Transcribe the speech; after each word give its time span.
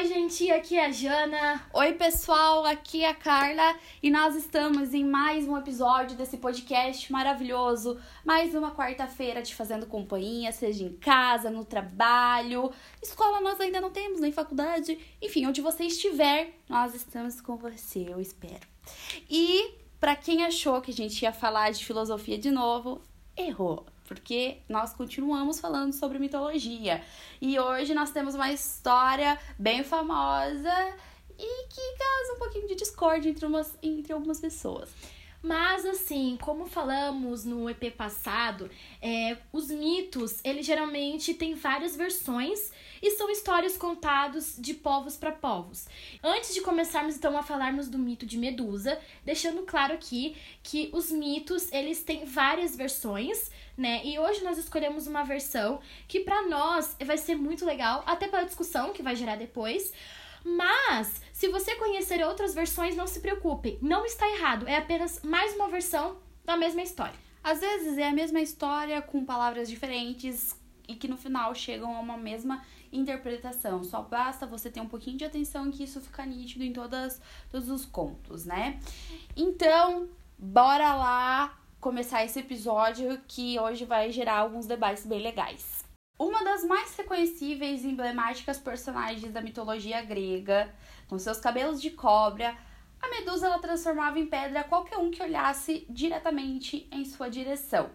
Oi, 0.00 0.06
gente, 0.06 0.50
aqui 0.50 0.78
é 0.78 0.86
a 0.86 0.90
Jana. 0.90 1.62
Oi, 1.74 1.92
pessoal, 1.92 2.64
aqui 2.64 3.04
é 3.04 3.10
a 3.10 3.14
Carla 3.14 3.76
e 4.02 4.10
nós 4.10 4.34
estamos 4.34 4.94
em 4.94 5.04
mais 5.04 5.46
um 5.46 5.58
episódio 5.58 6.16
desse 6.16 6.38
podcast 6.38 7.12
maravilhoso. 7.12 8.00
Mais 8.24 8.54
uma 8.54 8.74
quarta-feira 8.74 9.42
te 9.42 9.54
fazendo 9.54 9.84
companhia, 9.84 10.52
seja 10.52 10.84
em 10.84 10.96
casa, 10.96 11.50
no 11.50 11.66
trabalho. 11.66 12.72
Escola 13.02 13.42
nós 13.42 13.60
ainda 13.60 13.78
não 13.78 13.90
temos, 13.90 14.22
nem 14.22 14.32
faculdade. 14.32 14.98
Enfim, 15.20 15.46
onde 15.46 15.60
você 15.60 15.84
estiver, 15.84 16.54
nós 16.66 16.94
estamos 16.94 17.38
com 17.38 17.58
você, 17.58 18.06
eu 18.08 18.18
espero. 18.18 18.66
E 19.28 19.74
para 20.00 20.16
quem 20.16 20.46
achou 20.46 20.80
que 20.80 20.92
a 20.92 20.94
gente 20.94 21.20
ia 21.20 21.32
falar 21.34 21.72
de 21.72 21.84
filosofia 21.84 22.38
de 22.38 22.50
novo, 22.50 23.02
errou 23.36 23.84
porque 24.10 24.58
nós 24.68 24.92
continuamos 24.92 25.60
falando 25.60 25.92
sobre 25.92 26.18
mitologia. 26.18 27.00
E 27.40 27.56
hoje 27.60 27.94
nós 27.94 28.10
temos 28.10 28.34
uma 28.34 28.50
história 28.50 29.38
bem 29.56 29.84
famosa 29.84 30.74
e 31.38 31.66
que 31.68 31.96
causa 31.96 32.32
um 32.34 32.38
pouquinho 32.40 32.66
de 32.66 32.74
discórdia 32.74 33.30
entre, 33.30 33.46
umas, 33.46 33.78
entre 33.80 34.12
algumas 34.12 34.40
pessoas. 34.40 34.90
Mas 35.42 35.86
assim, 35.86 36.36
como 36.40 36.66
falamos 36.66 37.44
no 37.46 37.68
EP 37.70 37.94
passado, 37.96 38.70
é, 39.00 39.38
os 39.52 39.70
mitos, 39.70 40.38
eles 40.44 40.66
geralmente 40.66 41.32
têm 41.32 41.54
várias 41.54 41.96
versões 41.96 42.70
e 43.02 43.10
são 43.12 43.30
histórias 43.30 43.76
contadas 43.76 44.56
de 44.58 44.74
povos 44.74 45.16
para 45.16 45.32
povos. 45.32 45.88
Antes 46.22 46.52
de 46.52 46.60
começarmos 46.60 47.16
então 47.16 47.36
a 47.38 47.42
falarmos 47.42 47.88
do 47.88 47.98
mito 47.98 48.26
de 48.26 48.36
Medusa, 48.36 48.98
deixando 49.24 49.62
claro 49.62 49.94
aqui 49.94 50.36
que 50.62 50.90
os 50.92 51.10
mitos, 51.10 51.72
eles 51.72 52.02
têm 52.02 52.26
várias 52.26 52.76
versões, 52.76 53.50
né? 53.76 54.02
E 54.04 54.18
hoje 54.18 54.44
nós 54.44 54.58
escolhemos 54.58 55.06
uma 55.06 55.24
versão 55.24 55.80
que 56.06 56.20
para 56.20 56.46
nós 56.46 56.94
vai 57.02 57.16
ser 57.16 57.34
muito 57.34 57.64
legal, 57.64 58.02
até 58.06 58.28
pela 58.28 58.44
discussão 58.44 58.92
que 58.92 59.02
vai 59.02 59.16
gerar 59.16 59.36
depois. 59.36 59.92
Mas, 60.44 61.20
se 61.32 61.48
você 61.48 61.74
conhecer 61.76 62.24
outras 62.24 62.54
versões, 62.54 62.96
não 62.96 63.06
se 63.06 63.20
preocupe, 63.20 63.78
não 63.80 64.04
está 64.04 64.28
errado, 64.28 64.66
é 64.66 64.76
apenas 64.76 65.22
mais 65.22 65.54
uma 65.54 65.68
versão 65.68 66.18
da 66.44 66.56
mesma 66.56 66.82
história. 66.82 67.14
Às 67.42 67.60
vezes 67.60 67.96
é 67.96 68.08
a 68.08 68.12
mesma 68.12 68.40
história 68.40 69.00
com 69.00 69.24
palavras 69.24 69.68
diferentes 69.68 70.58
e 70.86 70.94
que 70.94 71.08
no 71.08 71.16
final 71.16 71.54
chegam 71.54 71.96
a 71.96 72.00
uma 72.00 72.16
mesma 72.16 72.62
interpretação. 72.92 73.82
Só 73.84 74.02
basta 74.02 74.46
você 74.46 74.70
ter 74.70 74.80
um 74.80 74.88
pouquinho 74.88 75.16
de 75.16 75.24
atenção 75.24 75.70
que 75.70 75.84
isso 75.84 76.00
fica 76.00 76.26
nítido 76.26 76.64
em 76.64 76.72
todas, 76.72 77.20
todos 77.50 77.70
os 77.70 77.86
contos, 77.86 78.44
né? 78.44 78.80
Então, 79.36 80.08
bora 80.38 80.94
lá 80.94 81.58
começar 81.80 82.24
esse 82.24 82.40
episódio 82.40 83.20
que 83.26 83.58
hoje 83.58 83.84
vai 83.84 84.10
gerar 84.10 84.38
alguns 84.38 84.66
debates 84.66 85.06
bem 85.06 85.22
legais. 85.22 85.79
Uma 86.20 86.44
das 86.44 86.62
mais 86.64 86.94
reconhecíveis 86.94 87.82
e 87.82 87.88
emblemáticas 87.88 88.58
personagens 88.58 89.32
da 89.32 89.40
mitologia 89.40 90.02
grega, 90.02 90.70
com 91.08 91.18
seus 91.18 91.40
cabelos 91.40 91.80
de 91.80 91.92
cobra, 91.92 92.54
a 93.00 93.08
Medusa 93.08 93.46
ela 93.46 93.58
transformava 93.58 94.18
em 94.18 94.26
pedra 94.26 94.62
qualquer 94.62 94.98
um 94.98 95.10
que 95.10 95.22
olhasse 95.22 95.86
diretamente 95.88 96.86
em 96.92 97.06
sua 97.06 97.30
direção. 97.30 97.88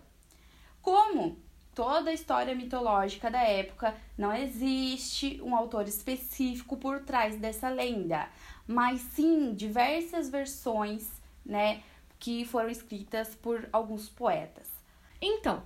Como 0.81 1.37
toda 1.75 2.09
a 2.09 2.13
história 2.15 2.55
mitológica 2.55 3.29
da 3.29 3.43
época, 3.43 3.95
não 4.17 4.33
existe 4.33 5.39
um 5.43 5.55
autor 5.55 5.87
específico 5.87 6.77
por 6.77 7.01
trás 7.01 7.35
dessa 7.35 7.69
lenda, 7.69 8.27
mas 8.65 9.01
sim 9.01 9.53
diversas 9.53 10.31
versões, 10.31 11.11
né, 11.45 11.83
que 12.17 12.43
foram 12.43 12.69
escritas 12.69 13.35
por 13.35 13.69
alguns 13.71 14.09
poetas. 14.09 14.67
Então, 15.21 15.61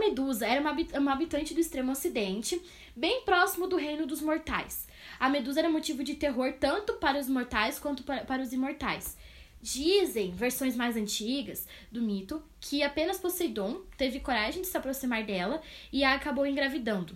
Medusa 0.00 0.46
era 0.46 0.60
uma 0.98 1.12
habitante 1.12 1.54
do 1.54 1.60
extremo 1.60 1.92
ocidente, 1.92 2.60
bem 2.96 3.22
próximo 3.24 3.68
do 3.68 3.76
reino 3.76 4.06
dos 4.06 4.20
mortais. 4.20 4.88
A 5.20 5.28
Medusa 5.28 5.60
era 5.60 5.70
motivo 5.70 6.02
de 6.02 6.14
terror 6.14 6.54
tanto 6.58 6.94
para 6.94 7.18
os 7.18 7.28
mortais 7.28 7.78
quanto 7.78 8.02
para 8.02 8.42
os 8.42 8.52
imortais. 8.52 9.16
Dizem, 9.62 10.30
versões 10.30 10.74
mais 10.74 10.96
antigas 10.96 11.68
do 11.92 12.00
mito, 12.00 12.42
que 12.58 12.82
apenas 12.82 13.18
Poseidon 13.18 13.82
teve 13.96 14.18
coragem 14.18 14.62
de 14.62 14.68
se 14.68 14.76
aproximar 14.76 15.22
dela 15.22 15.60
e 15.92 16.02
a 16.02 16.14
acabou 16.14 16.46
engravidando. 16.46 17.14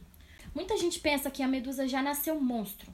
Muita 0.54 0.76
gente 0.76 1.00
pensa 1.00 1.30
que 1.30 1.42
a 1.42 1.48
Medusa 1.48 1.88
já 1.88 2.02
nasceu 2.02 2.38
monstro. 2.38 2.92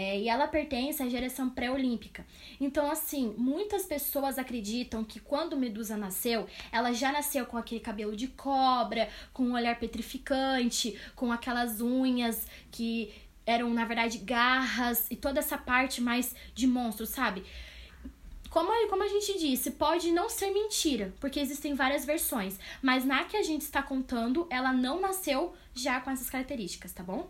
É, 0.00 0.16
e 0.16 0.28
ela 0.28 0.46
pertence 0.46 1.02
à 1.02 1.08
geração 1.08 1.50
pré-olímpica. 1.50 2.24
Então, 2.60 2.88
assim, 2.88 3.34
muitas 3.36 3.84
pessoas 3.84 4.38
acreditam 4.38 5.02
que 5.02 5.18
quando 5.18 5.56
Medusa 5.56 5.96
nasceu, 5.96 6.46
ela 6.70 6.92
já 6.92 7.10
nasceu 7.10 7.44
com 7.46 7.56
aquele 7.56 7.80
cabelo 7.80 8.14
de 8.14 8.28
cobra, 8.28 9.08
com 9.32 9.42
um 9.42 9.54
olhar 9.54 9.76
petrificante, 9.76 10.96
com 11.16 11.32
aquelas 11.32 11.80
unhas 11.80 12.46
que 12.70 13.12
eram, 13.44 13.74
na 13.74 13.84
verdade, 13.84 14.18
garras 14.18 15.10
e 15.10 15.16
toda 15.16 15.40
essa 15.40 15.58
parte 15.58 16.00
mais 16.00 16.32
de 16.54 16.68
monstro, 16.68 17.04
sabe? 17.04 17.42
Como, 18.50 18.70
como 18.88 19.02
a 19.02 19.08
gente 19.08 19.36
disse, 19.36 19.72
pode 19.72 20.12
não 20.12 20.28
ser 20.28 20.52
mentira, 20.52 21.12
porque 21.18 21.40
existem 21.40 21.74
várias 21.74 22.04
versões, 22.04 22.56
mas 22.80 23.04
na 23.04 23.24
que 23.24 23.36
a 23.36 23.42
gente 23.42 23.62
está 23.62 23.82
contando, 23.82 24.46
ela 24.48 24.72
não 24.72 25.00
nasceu 25.00 25.56
já 25.74 26.00
com 26.00 26.08
essas 26.08 26.30
características, 26.30 26.92
tá 26.92 27.02
bom? 27.02 27.28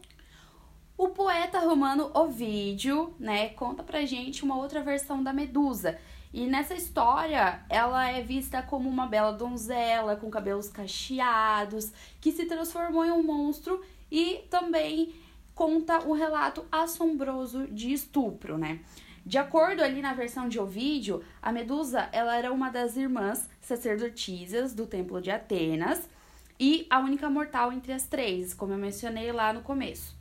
O 0.98 1.10
poeta 1.10 1.60
romano 1.60 2.10
Ovídio, 2.12 3.14
né, 3.20 3.50
conta 3.50 3.84
pra 3.84 4.04
gente 4.04 4.42
uma 4.42 4.56
outra 4.56 4.82
versão 4.82 5.22
da 5.22 5.32
Medusa. 5.32 5.96
E 6.34 6.44
nessa 6.44 6.74
história, 6.74 7.62
ela 7.70 8.10
é 8.10 8.20
vista 8.20 8.60
como 8.62 8.88
uma 8.88 9.06
bela 9.06 9.30
donzela 9.30 10.16
com 10.16 10.28
cabelos 10.28 10.68
cacheados, 10.68 11.92
que 12.20 12.32
se 12.32 12.46
transformou 12.46 13.04
em 13.04 13.12
um 13.12 13.22
monstro 13.22 13.80
e 14.10 14.40
também 14.50 15.14
conta 15.54 16.00
um 16.00 16.14
relato 16.14 16.66
assombroso 16.70 17.68
de 17.68 17.92
estupro, 17.92 18.58
né? 18.58 18.80
De 19.24 19.38
acordo 19.38 19.84
ali 19.84 20.02
na 20.02 20.14
versão 20.14 20.48
de 20.48 20.58
Ovídio, 20.58 21.22
a 21.40 21.52
Medusa 21.52 22.08
ela 22.10 22.36
era 22.36 22.52
uma 22.52 22.70
das 22.70 22.96
irmãs 22.96 23.48
sacerdotisas 23.60 24.74
do 24.74 24.84
Templo 24.84 25.22
de 25.22 25.30
Atenas 25.30 26.10
e 26.58 26.88
a 26.90 26.98
única 26.98 27.30
mortal 27.30 27.72
entre 27.72 27.92
as 27.92 28.02
três, 28.02 28.52
como 28.52 28.72
eu 28.72 28.78
mencionei 28.78 29.30
lá 29.30 29.52
no 29.52 29.62
começo. 29.62 30.17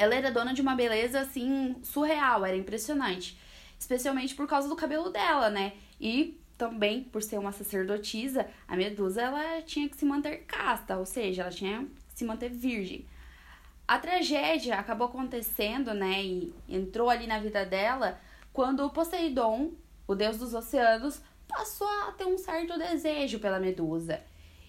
Ela 0.00 0.14
era 0.14 0.30
dona 0.30 0.54
de 0.54 0.62
uma 0.62 0.74
beleza 0.74 1.20
assim 1.20 1.76
surreal, 1.82 2.46
era 2.46 2.56
impressionante, 2.56 3.38
especialmente 3.78 4.34
por 4.34 4.46
causa 4.46 4.66
do 4.66 4.74
cabelo 4.74 5.10
dela, 5.10 5.50
né? 5.50 5.74
E 6.00 6.40
também 6.56 7.04
por 7.04 7.22
ser 7.22 7.38
uma 7.38 7.52
sacerdotisa, 7.52 8.48
a 8.66 8.76
Medusa 8.76 9.20
ela 9.20 9.60
tinha 9.60 9.90
que 9.90 9.96
se 9.98 10.06
manter 10.06 10.38
casta, 10.46 10.96
ou 10.96 11.04
seja, 11.04 11.42
ela 11.42 11.50
tinha 11.50 11.84
que 11.84 12.18
se 12.18 12.24
manter 12.24 12.48
virgem. 12.48 13.04
A 13.86 13.98
tragédia 13.98 14.76
acabou 14.76 15.06
acontecendo, 15.06 15.92
né, 15.92 16.24
e 16.24 16.54
entrou 16.66 17.10
ali 17.10 17.26
na 17.26 17.38
vida 17.38 17.66
dela 17.66 18.18
quando 18.54 18.86
o 18.86 18.90
Poseidon, 18.90 19.72
o 20.08 20.14
deus 20.14 20.38
dos 20.38 20.54
oceanos, 20.54 21.20
passou 21.46 21.86
a 22.08 22.12
ter 22.12 22.24
um 22.24 22.38
certo 22.38 22.78
desejo 22.78 23.38
pela 23.38 23.60
Medusa. 23.60 24.22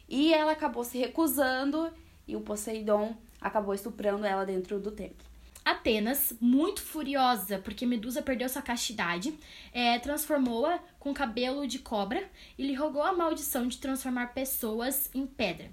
E 0.10 0.34
ela 0.34 0.52
acabou 0.52 0.84
se 0.84 0.98
recusando 0.98 1.90
e 2.28 2.36
o 2.36 2.42
Poseidon 2.42 3.16
acabou 3.42 3.74
estuprando 3.74 4.26
ela 4.26 4.46
dentro 4.46 4.80
do 4.80 4.92
templo. 4.92 5.32
Atenas, 5.64 6.34
muito 6.40 6.82
furiosa 6.82 7.60
porque 7.60 7.86
Medusa 7.86 8.22
perdeu 8.22 8.50
sua 8.50 8.62
castidade, 8.62 9.34
é, 9.74 10.00
transformou-a 10.00 10.80
com 11.00 11.14
cabelo 11.14 11.68
de 11.68 11.80
cobra 11.80 12.24
e 12.58 12.66
lhe 12.66 12.74
rogou 12.74 13.04
a 13.04 13.14
maldição 13.14 13.68
de 13.68 13.78
transformar 13.78 14.34
pessoas 14.34 15.10
em 15.14 15.26
pedra. 15.26 15.70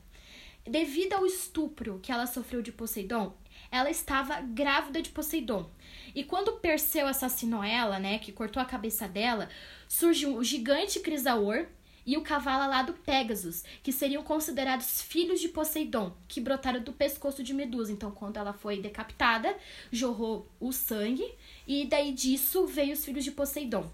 Devido 0.67 1.15
ao 1.15 1.25
estupro 1.25 1.99
que 2.03 2.13
ela 2.13 2.27
sofreu 2.27 2.61
de 2.61 2.71
Poseidon, 2.71 3.35
ela 3.71 3.91
estava 3.91 4.41
grávida 4.43 5.01
de 5.01 5.09
Poseidon. 5.09 5.71
E 6.15 6.23
quando 6.23 6.59
Perseu 6.59 7.07
assassinou 7.07 7.65
ela, 7.65 7.99
né, 7.99 8.19
que 8.19 8.33
cortou 8.33 8.63
a 8.63 8.67
cabeça 8.67 9.09
dela, 9.09 9.49
surgiu 9.89 10.37
o 10.37 10.45
gigante 10.45 11.01
Crisaor 11.01 11.67
e 12.09 12.17
o 12.17 12.23
cavalo 12.23 12.63
alado 12.63 12.95
Pegasus, 13.05 13.63
que 13.83 13.93
seriam 13.93 14.23
considerados 14.23 15.03
filhos 15.03 15.39
de 15.41 15.49
Poseidon, 15.51 16.11
que 16.27 16.41
brotaram 16.41 16.81
do 16.81 16.91
pescoço 16.91 17.43
de 17.43 17.53
Medusa. 17.53 17.93
Então, 17.93 18.11
quando 18.11 18.39
ela 18.39 18.55
foi 18.55 18.81
decapitada, 18.81 19.55
jorrou 19.93 20.49
o 20.59 20.73
sangue 20.73 21.31
e 21.67 21.85
daí 21.85 22.13
disso 22.13 22.67
veio 22.67 22.95
os 22.95 23.05
filhos 23.05 23.25
de 23.25 23.31
Poseidon. 23.31 23.91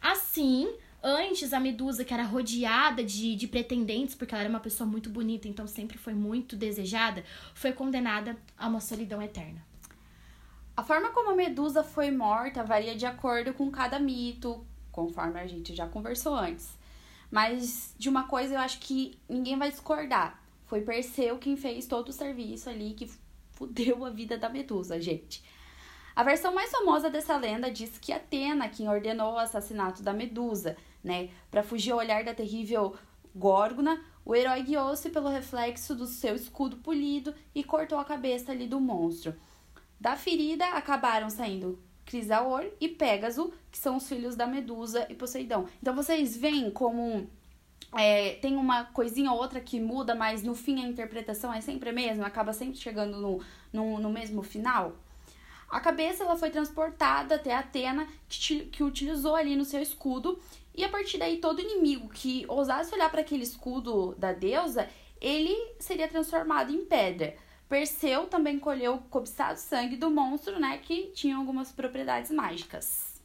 Assim, 0.00 0.72
Antes, 1.02 1.52
a 1.52 1.60
Medusa, 1.60 2.04
que 2.04 2.12
era 2.12 2.24
rodeada 2.24 3.04
de, 3.04 3.36
de 3.36 3.46
pretendentes, 3.46 4.16
porque 4.16 4.34
ela 4.34 4.42
era 4.42 4.50
uma 4.50 4.58
pessoa 4.58 4.88
muito 4.88 5.08
bonita, 5.08 5.46
então 5.46 5.64
sempre 5.64 5.96
foi 5.96 6.12
muito 6.12 6.56
desejada, 6.56 7.24
foi 7.54 7.72
condenada 7.72 8.36
a 8.56 8.66
uma 8.66 8.80
solidão 8.80 9.22
eterna. 9.22 9.64
A 10.76 10.82
forma 10.82 11.10
como 11.10 11.30
a 11.30 11.36
Medusa 11.36 11.84
foi 11.84 12.10
morta 12.10 12.64
varia 12.64 12.96
de 12.96 13.06
acordo 13.06 13.54
com 13.54 13.70
cada 13.70 14.00
mito, 14.00 14.66
conforme 14.90 15.38
a 15.38 15.46
gente 15.46 15.72
já 15.72 15.86
conversou 15.86 16.34
antes. 16.34 16.76
Mas 17.30 17.94
de 17.98 18.08
uma 18.08 18.24
coisa 18.24 18.54
eu 18.54 18.60
acho 18.60 18.78
que 18.80 19.18
ninguém 19.28 19.58
vai 19.58 19.70
discordar. 19.70 20.42
Foi 20.64 20.82
Perseu 20.82 21.38
quem 21.38 21.56
fez 21.56 21.86
todo 21.86 22.08
o 22.08 22.12
serviço 22.12 22.68
ali 22.68 22.94
que 22.94 23.10
fudeu 23.52 24.04
a 24.04 24.10
vida 24.10 24.38
da 24.38 24.48
Medusa, 24.48 25.00
gente. 25.00 25.42
A 26.14 26.22
versão 26.22 26.52
mais 26.54 26.70
famosa 26.70 27.08
dessa 27.08 27.36
lenda 27.36 27.70
diz 27.70 27.98
que 27.98 28.12
Atena 28.12 28.68
quem 28.68 28.88
ordenou 28.88 29.34
o 29.34 29.38
assassinato 29.38 30.02
da 30.02 30.12
Medusa, 30.12 30.76
né? 31.02 31.30
Para 31.50 31.62
fugir 31.62 31.92
ao 31.92 31.98
olhar 31.98 32.24
da 32.24 32.34
terrível 32.34 32.96
Górgona, 33.34 34.02
o 34.24 34.34
herói 34.34 34.62
guiou-se 34.62 35.08
pelo 35.10 35.28
reflexo 35.28 35.94
do 35.94 36.06
seu 36.06 36.34
escudo 36.34 36.78
polido 36.78 37.34
e 37.54 37.62
cortou 37.62 37.98
a 37.98 38.04
cabeça 38.04 38.52
ali 38.52 38.66
do 38.66 38.80
monstro. 38.80 39.34
Da 40.00 40.16
ferida 40.16 40.66
acabaram 40.70 41.30
saindo 41.30 41.82
Crisaor 42.08 42.64
e 42.80 42.88
Pégaso, 42.88 43.52
que 43.70 43.76
são 43.76 43.98
os 43.98 44.08
filhos 44.08 44.34
da 44.34 44.46
Medusa 44.46 45.06
e 45.10 45.14
Poseidon. 45.14 45.66
Então 45.82 45.94
vocês 45.94 46.34
veem 46.34 46.70
como 46.70 47.28
é, 47.94 48.36
tem 48.36 48.56
uma 48.56 48.84
coisinha 48.84 49.30
ou 49.30 49.38
outra 49.38 49.60
que 49.60 49.78
muda, 49.78 50.14
mas 50.14 50.42
no 50.42 50.54
fim 50.54 50.82
a 50.82 50.88
interpretação 50.88 51.52
é 51.52 51.60
sempre 51.60 51.90
a 51.90 51.92
mesma, 51.92 52.26
acaba 52.26 52.54
sempre 52.54 52.78
chegando 52.78 53.20
no, 53.20 53.42
no, 53.70 54.00
no 54.00 54.10
mesmo 54.10 54.42
final. 54.42 54.96
A 55.68 55.80
cabeça 55.80 56.24
ela 56.24 56.34
foi 56.34 56.48
transportada 56.48 57.34
até 57.34 57.54
Atena, 57.54 58.08
que, 58.26 58.60
que 58.60 58.82
utilizou 58.82 59.34
ali 59.34 59.54
no 59.54 59.66
seu 59.66 59.82
escudo, 59.82 60.40
e 60.74 60.82
a 60.82 60.88
partir 60.88 61.18
daí 61.18 61.36
todo 61.36 61.60
inimigo 61.60 62.08
que 62.08 62.46
ousasse 62.48 62.94
olhar 62.94 63.10
para 63.10 63.20
aquele 63.20 63.42
escudo 63.42 64.14
da 64.14 64.32
deusa, 64.32 64.88
ele 65.20 65.54
seria 65.78 66.08
transformado 66.08 66.72
em 66.72 66.86
pedra. 66.86 67.36
Perseu 67.68 68.26
também 68.26 68.58
colheu 68.58 68.94
o 68.94 69.02
cobiçado 69.02 69.58
sangue 69.58 69.96
do 69.96 70.10
monstro, 70.10 70.58
né, 70.58 70.78
que 70.78 71.10
tinha 71.14 71.36
algumas 71.36 71.70
propriedades 71.70 72.30
mágicas. 72.30 73.20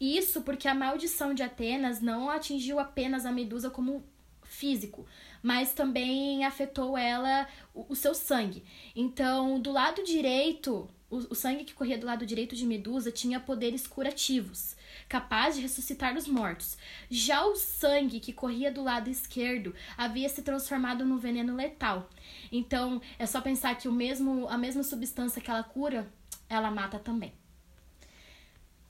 Isso 0.00 0.42
porque 0.42 0.66
a 0.66 0.74
maldição 0.74 1.34
de 1.34 1.42
Atenas 1.42 2.00
não 2.00 2.30
atingiu 2.30 2.78
apenas 2.78 3.24
a 3.24 3.30
Medusa 3.30 3.70
como 3.70 4.02
físico, 4.42 5.06
mas 5.42 5.72
também 5.72 6.44
afetou 6.44 6.98
ela 6.98 7.46
o, 7.72 7.92
o 7.92 7.94
seu 7.94 8.14
sangue. 8.14 8.64
Então, 8.96 9.60
do 9.60 9.70
lado 9.70 10.02
direito, 10.02 10.88
o, 11.08 11.16
o 11.16 11.34
sangue 11.34 11.64
que 11.64 11.74
corria 11.74 11.98
do 11.98 12.06
lado 12.06 12.26
direito 12.26 12.56
de 12.56 12.66
Medusa 12.66 13.12
tinha 13.12 13.38
poderes 13.38 13.86
curativos 13.86 14.74
capaz 15.10 15.56
de 15.56 15.62
ressuscitar 15.62 16.16
os 16.16 16.28
mortos. 16.28 16.78
Já 17.10 17.44
o 17.44 17.56
sangue 17.56 18.20
que 18.20 18.32
corria 18.32 18.70
do 18.70 18.80
lado 18.80 19.10
esquerdo 19.10 19.74
havia 19.98 20.28
se 20.28 20.40
transformado 20.40 21.04
num 21.04 21.18
veneno 21.18 21.56
letal. 21.56 22.08
Então, 22.52 23.02
é 23.18 23.26
só 23.26 23.40
pensar 23.40 23.74
que 23.74 23.88
o 23.88 23.92
mesmo, 23.92 24.48
a 24.48 24.56
mesma 24.56 24.84
substância 24.84 25.42
que 25.42 25.50
ela 25.50 25.64
cura, 25.64 26.08
ela 26.48 26.70
mata 26.70 27.00
também. 27.00 27.32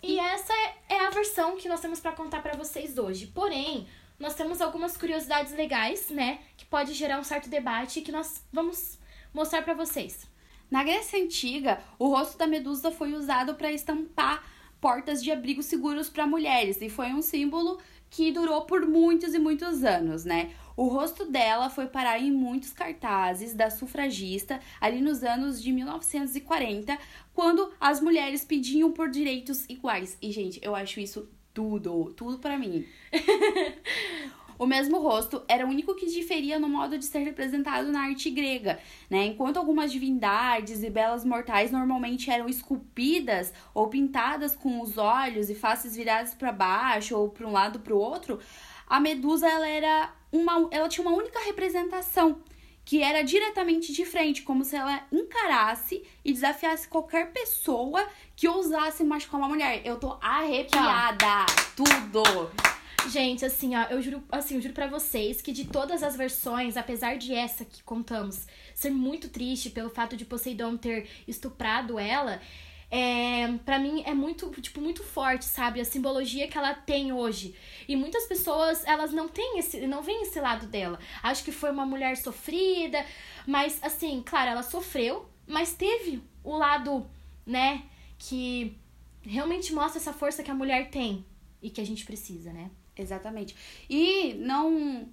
E 0.03 0.19
essa 0.19 0.53
é 0.91 1.07
a 1.07 1.11
versão 1.11 1.57
que 1.57 1.69
nós 1.71 1.81
temos 1.81 2.01
para 2.01 2.13
contar 2.13 2.43
para 2.43 2.55
vocês 2.55 2.99
hoje. 2.99 3.27
Porém, 3.29 3.89
nós 4.19 4.35
temos 4.35 4.61
algumas 4.61 4.99
curiosidades 4.99 5.55
legais, 5.55 6.11
né, 6.11 6.41
que 6.55 6.67
pode 6.67 6.93
gerar 6.93 7.19
um 7.19 7.25
certo 7.25 7.49
debate 7.49 8.03
que 8.03 8.13
nós 8.13 8.47
vamos 8.53 8.99
mostrar 9.33 9.63
para 9.63 9.73
vocês. 9.73 10.29
Na 10.71 10.85
Grécia 10.85 11.19
Antiga, 11.19 11.83
o 11.99 12.09
rosto 12.09 12.37
da 12.37 12.47
Medusa 12.47 12.91
foi 12.91 13.15
usado 13.15 13.55
para 13.55 13.73
estampar 13.73 14.45
portas 14.81 15.23
de 15.23 15.31
abrigo 15.31 15.63
seguros 15.63 16.09
para 16.09 16.27
mulheres 16.27 16.81
e 16.81 16.89
foi 16.89 17.13
um 17.13 17.23
símbolo 17.23 17.79
que 18.09 18.33
durou 18.33 18.63
por 18.63 18.87
muitos 18.87 19.35
e 19.35 19.39
muitos 19.39 19.85
anos, 19.85 20.25
né? 20.25 20.51
O 20.77 20.89
rosto 20.89 21.25
dela 21.27 21.69
foi 21.69 21.87
parar 21.87 22.19
em 22.19 22.33
muitos 22.33 22.73
cartazes 22.73 23.55
da 23.55 23.71
sufragista 23.71 24.59
ali 24.81 25.01
nos 25.01 25.23
anos 25.23 25.63
de 25.63 25.71
1940, 25.73 26.99
quando 27.35 27.73
as 27.79 28.01
mulheres 28.01 28.45
pediam 28.45 28.91
por 28.91 29.11
direitos 29.11 29.65
iguais. 29.69 30.17
E 30.21 30.33
gente, 30.33 30.59
eu 30.63 30.75
acho 30.75 30.99
isso 30.99 31.29
tudo, 31.53 32.13
tudo 32.15 32.39
para 32.39 32.59
mim. 32.59 32.87
O 34.61 34.67
mesmo 34.67 34.99
rosto 34.99 35.43
era 35.49 35.65
o 35.65 35.71
único 35.71 35.95
que 35.95 36.05
diferia 36.05 36.59
no 36.59 36.69
modo 36.69 36.99
de 36.99 37.07
ser 37.07 37.21
representado 37.21 37.91
na 37.91 38.03
arte 38.03 38.29
grega, 38.29 38.79
né? 39.09 39.25
Enquanto 39.25 39.57
algumas 39.57 39.91
divindades 39.91 40.83
e 40.83 40.91
belas 40.91 41.25
mortais 41.25 41.71
normalmente 41.71 42.31
eram 42.31 42.47
esculpidas 42.47 43.55
ou 43.73 43.89
pintadas 43.89 44.55
com 44.55 44.83
os 44.83 44.99
olhos 44.99 45.49
e 45.49 45.55
faces 45.55 45.97
viradas 45.97 46.35
para 46.35 46.53
baixo 46.53 47.17
ou 47.17 47.31
para 47.31 47.47
um 47.47 47.53
lado 47.53 47.79
para 47.79 47.95
o 47.95 47.99
outro, 47.99 48.39
a 48.87 49.01
Medusa 49.01 49.49
ela 49.49 49.67
era 49.67 50.13
uma, 50.31 50.69
ela 50.71 50.91
tinha 50.91 51.09
uma 51.09 51.17
única 51.17 51.41
representação 51.41 52.43
que 52.85 53.03
era 53.03 53.23
diretamente 53.23 53.95
de 53.95 54.05
frente, 54.05 54.43
como 54.43 54.63
se 54.63 54.77
ela 54.77 55.07
encarasse 55.11 56.03
e 56.23 56.35
desafiasse 56.35 56.87
qualquer 56.87 57.33
pessoa 57.33 58.07
que 58.37 58.47
ousasse 58.47 59.05
machucar 59.05 59.41
uma 59.41 59.49
mulher. 59.49 59.81
Eu 59.87 59.99
tô 59.99 60.19
arrepiada, 60.21 61.17
tá. 61.17 61.47
tudo. 61.75 62.51
Gente, 63.09 63.45
assim, 63.45 63.75
ó, 63.75 63.85
eu 63.85 64.01
juro, 64.03 64.23
assim, 64.31 64.57
eu 64.57 64.61
juro 64.61 64.75
para 64.75 64.87
vocês 64.87 65.41
que 65.41 65.53
de 65.53 65.65
todas 65.65 66.03
as 66.03 66.17
versões, 66.17 66.77
apesar 66.77 67.17
de 67.17 67.35
essa 67.35 67.65
que 67.65 67.83
contamos 67.83 68.47
ser 68.75 68.91
muito 68.91 69.29
triste 69.29 69.71
pelo 69.71 69.91
fato 69.91 70.17
de 70.17 70.25
Poseidon 70.25 70.77
ter 70.77 71.09
estuprado 71.27 71.99
ela, 71.99 72.41
é, 72.91 73.53
para 73.65 73.79
mim 73.79 74.03
é 74.05 74.13
muito, 74.13 74.51
tipo, 74.61 74.81
muito 74.81 75.03
forte, 75.05 75.45
sabe? 75.45 75.81
A 75.81 75.85
simbologia 75.85 76.49
que 76.49 76.59
ela 76.59 76.75
tem 76.75 77.13
hoje. 77.13 77.55
E 77.89 77.95
muitas 77.97 78.27
pessoas, 78.27 78.85
elas 78.85 79.13
não 79.13 79.29
têm 79.29 79.59
esse, 79.59 79.87
não 79.87 80.03
veem 80.03 80.23
esse 80.23 80.41
lado 80.41 80.67
dela. 80.67 80.99
Acho 81.23 81.45
que 81.45 81.53
foi 81.53 81.71
uma 81.71 81.87
mulher 81.87 82.17
sofrida, 82.17 83.05
mas 83.47 83.79
assim, 83.83 84.23
claro, 84.25 84.51
ela 84.51 84.63
sofreu, 84.63 85.29
mas 85.47 85.73
teve 85.73 86.23
o 86.43 86.57
lado, 86.57 87.09
né, 87.47 87.85
que 88.19 88.77
realmente 89.23 89.73
mostra 89.73 90.01
essa 90.01 90.13
força 90.13 90.43
que 90.43 90.51
a 90.51 90.55
mulher 90.55 90.91
tem 90.91 91.25
e 91.63 91.71
que 91.71 91.81
a 91.81 91.87
gente 91.87 92.05
precisa, 92.05 92.53
né? 92.53 92.71
Exatamente. 92.97 93.55
E 93.89 94.35
não. 94.35 95.09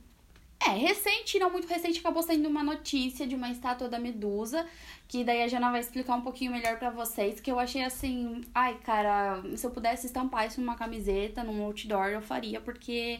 É, 0.60 0.72
recente, 0.72 1.38
não 1.38 1.52
muito 1.52 1.68
recente, 1.68 2.00
acabou 2.00 2.24
saindo 2.24 2.50
uma 2.50 2.64
notícia 2.64 3.28
de 3.28 3.36
uma 3.36 3.52
estátua 3.52 3.88
da 3.88 4.00
Medusa, 4.00 4.68
que 5.08 5.24
daí 5.24 5.44
a 5.44 5.48
Jana 5.48 5.70
vai 5.70 5.80
explicar 5.80 6.16
um 6.16 6.22
pouquinho 6.22 6.52
melhor 6.52 6.80
para 6.80 6.90
vocês, 6.90 7.40
que 7.40 7.52
eu 7.52 7.60
achei 7.60 7.84
assim, 7.84 8.42
ai, 8.56 8.76
cara, 8.84 9.44
se 9.56 9.68
eu 9.68 9.70
pudesse 9.70 10.08
estampar 10.08 10.48
isso 10.48 10.60
numa 10.60 10.76
camiseta, 10.76 11.44
num 11.44 11.62
outdoor, 11.64 12.08
eu 12.08 12.24
faria, 12.24 12.60
porque 12.60 13.20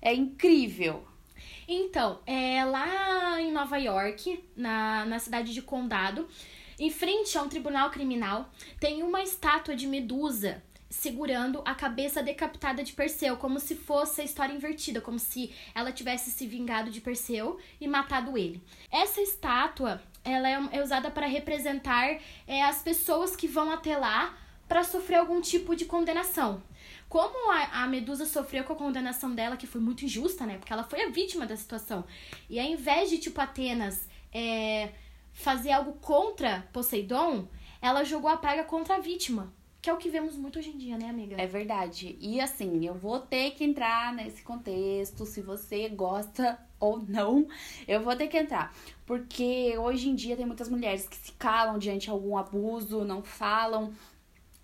é 0.00 0.14
incrível. 0.14 1.04
Então, 1.66 2.20
é 2.24 2.64
lá 2.64 3.40
em 3.40 3.50
Nova 3.50 3.76
York, 3.76 4.44
na, 4.56 5.04
na 5.04 5.18
cidade 5.18 5.52
de 5.52 5.62
Condado, 5.62 6.28
em 6.78 6.90
frente 6.90 7.36
a 7.36 7.42
um 7.42 7.48
tribunal 7.48 7.90
criminal, 7.90 8.50
tem 8.78 9.02
uma 9.02 9.22
estátua 9.22 9.74
de 9.74 9.86
Medusa 9.86 10.62
segurando 10.88 11.62
a 11.64 11.74
cabeça 11.74 12.22
decapitada 12.22 12.82
de 12.82 12.92
Perseu, 12.92 13.36
como 13.36 13.58
se 13.58 13.74
fosse 13.74 14.20
a 14.20 14.24
história 14.24 14.54
invertida, 14.54 15.00
como 15.00 15.18
se 15.18 15.52
ela 15.74 15.92
tivesse 15.92 16.30
se 16.30 16.46
vingado 16.46 16.90
de 16.90 17.00
Perseu 17.00 17.58
e 17.80 17.88
matado 17.88 18.38
ele. 18.38 18.62
Essa 18.90 19.20
estátua, 19.20 20.02
ela 20.24 20.48
é, 20.48 20.68
é 20.72 20.82
usada 20.82 21.10
para 21.10 21.26
representar 21.26 22.18
é, 22.46 22.62
as 22.62 22.82
pessoas 22.82 23.34
que 23.34 23.48
vão 23.48 23.70
até 23.70 23.96
lá 23.96 24.36
para 24.68 24.82
sofrer 24.82 25.16
algum 25.16 25.40
tipo 25.40 25.76
de 25.76 25.84
condenação. 25.84 26.62
Como 27.08 27.52
a, 27.52 27.82
a, 27.82 27.86
Medusa 27.86 28.26
sofreu 28.26 28.64
com 28.64 28.72
a 28.72 28.76
condenação 28.76 29.34
dela, 29.34 29.56
que 29.56 29.66
foi 29.66 29.80
muito 29.80 30.04
injusta, 30.04 30.44
né? 30.44 30.58
Porque 30.58 30.72
ela 30.72 30.82
foi 30.82 31.02
a 31.02 31.10
vítima 31.10 31.46
da 31.46 31.56
situação. 31.56 32.04
E 32.50 32.58
ao 32.58 32.66
invés 32.66 33.08
de, 33.10 33.18
tipo, 33.18 33.40
Atenas 33.40 34.08
é, 34.32 34.90
fazer 35.32 35.70
algo 35.70 35.92
contra 35.94 36.68
Poseidon, 36.72 37.48
ela 37.80 38.02
jogou 38.02 38.28
a 38.28 38.36
praga 38.36 38.64
contra 38.64 38.96
a 38.96 39.00
vítima. 39.00 39.54
Que 39.86 39.90
é 39.90 39.94
o 39.94 39.98
que 39.98 40.10
vemos 40.10 40.36
muito 40.36 40.58
hoje 40.58 40.70
em 40.70 40.76
dia, 40.76 40.98
né, 40.98 41.08
amiga? 41.08 41.40
É 41.40 41.46
verdade. 41.46 42.18
E 42.20 42.40
assim, 42.40 42.84
eu 42.84 42.92
vou 42.92 43.20
ter 43.20 43.52
que 43.52 43.62
entrar 43.62 44.12
nesse 44.12 44.42
contexto, 44.42 45.24
se 45.24 45.40
você 45.40 45.88
gosta 45.88 46.58
ou 46.80 46.98
não, 46.98 47.46
eu 47.86 48.02
vou 48.02 48.16
ter 48.16 48.26
que 48.26 48.36
entrar. 48.36 48.74
Porque 49.06 49.78
hoje 49.78 50.08
em 50.08 50.16
dia 50.16 50.36
tem 50.36 50.44
muitas 50.44 50.68
mulheres 50.68 51.06
que 51.08 51.14
se 51.14 51.30
calam 51.34 51.78
diante 51.78 52.06
de 52.06 52.10
algum 52.10 52.36
abuso, 52.36 53.04
não 53.04 53.22
falam 53.22 53.92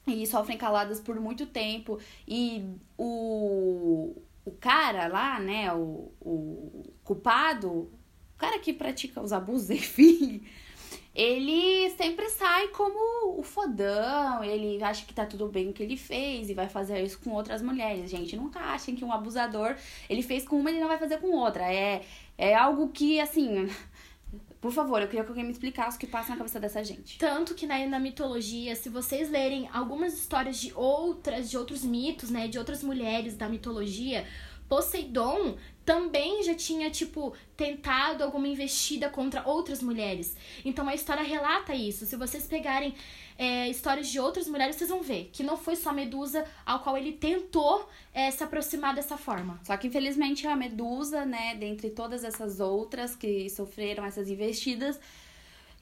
e 0.08 0.26
sofrem 0.26 0.58
caladas 0.58 0.98
por 0.98 1.14
muito 1.20 1.46
tempo. 1.46 2.00
E 2.26 2.74
o, 2.98 4.20
o 4.44 4.50
cara 4.50 5.06
lá, 5.06 5.38
né, 5.38 5.72
o, 5.72 6.10
o 6.20 6.92
culpado, 7.04 7.70
o 7.70 7.90
cara 8.36 8.58
que 8.58 8.72
pratica 8.72 9.22
os 9.22 9.32
abusos, 9.32 9.70
enfim 9.70 10.42
ele 11.14 11.90
sempre 11.90 12.28
sai 12.30 12.68
como 12.68 13.38
o 13.38 13.42
fodão, 13.42 14.42
ele 14.42 14.82
acha 14.82 15.04
que 15.04 15.12
tá 15.12 15.26
tudo 15.26 15.46
bem 15.46 15.68
o 15.68 15.72
que 15.72 15.82
ele 15.82 15.96
fez 15.96 16.48
e 16.48 16.54
vai 16.54 16.68
fazer 16.68 17.02
isso 17.02 17.18
com 17.18 17.30
outras 17.30 17.60
mulheres. 17.60 18.10
Gente, 18.10 18.34
nunca 18.34 18.58
achem 18.60 18.96
que 18.96 19.04
um 19.04 19.12
abusador, 19.12 19.76
ele 20.08 20.22
fez 20.22 20.46
com 20.46 20.58
uma 20.58 20.70
ele 20.70 20.80
não 20.80 20.88
vai 20.88 20.98
fazer 20.98 21.18
com 21.18 21.36
outra. 21.36 21.70
É, 21.70 22.02
é 22.38 22.54
algo 22.54 22.88
que, 22.88 23.20
assim, 23.20 23.68
por 24.58 24.72
favor, 24.72 25.02
eu 25.02 25.06
queria 25.06 25.22
que 25.22 25.28
alguém 25.28 25.44
me 25.44 25.50
explicasse 25.50 25.98
o 25.98 26.00
que 26.00 26.06
passa 26.06 26.30
na 26.30 26.38
cabeça 26.38 26.58
dessa 26.58 26.82
gente. 26.82 27.18
Tanto 27.18 27.54
que 27.54 27.66
na, 27.66 27.86
na 27.86 27.98
mitologia, 27.98 28.74
se 28.74 28.88
vocês 28.88 29.28
lerem 29.28 29.68
algumas 29.70 30.14
histórias 30.14 30.58
de 30.58 30.72
outras, 30.72 31.50
de 31.50 31.58
outros 31.58 31.84
mitos, 31.84 32.30
né, 32.30 32.48
de 32.48 32.58
outras 32.58 32.82
mulheres 32.82 33.36
da 33.36 33.50
mitologia, 33.50 34.26
Poseidon 34.72 35.58
também 35.84 36.42
já 36.42 36.54
tinha, 36.54 36.90
tipo, 36.90 37.34
tentado 37.54 38.24
alguma 38.24 38.48
investida 38.48 39.10
contra 39.10 39.46
outras 39.46 39.82
mulheres. 39.82 40.34
Então 40.64 40.88
a 40.88 40.94
história 40.94 41.22
relata 41.22 41.74
isso. 41.74 42.06
Se 42.06 42.16
vocês 42.16 42.46
pegarem 42.46 42.94
é, 43.36 43.68
histórias 43.68 44.08
de 44.08 44.18
outras 44.18 44.48
mulheres, 44.48 44.76
vocês 44.76 44.88
vão 44.88 45.02
ver 45.02 45.28
que 45.30 45.42
não 45.42 45.58
foi 45.58 45.76
só 45.76 45.90
a 45.90 45.92
Medusa 45.92 46.46
ao 46.64 46.80
qual 46.80 46.96
ele 46.96 47.12
tentou 47.12 47.86
é, 48.14 48.30
se 48.30 48.42
aproximar 48.42 48.94
dessa 48.94 49.18
forma. 49.18 49.60
Só 49.62 49.76
que 49.76 49.88
infelizmente 49.88 50.46
a 50.46 50.56
Medusa, 50.56 51.26
né, 51.26 51.54
dentre 51.54 51.90
todas 51.90 52.24
essas 52.24 52.58
outras 52.58 53.14
que 53.14 53.50
sofreram 53.50 54.06
essas 54.06 54.30
investidas, 54.30 54.98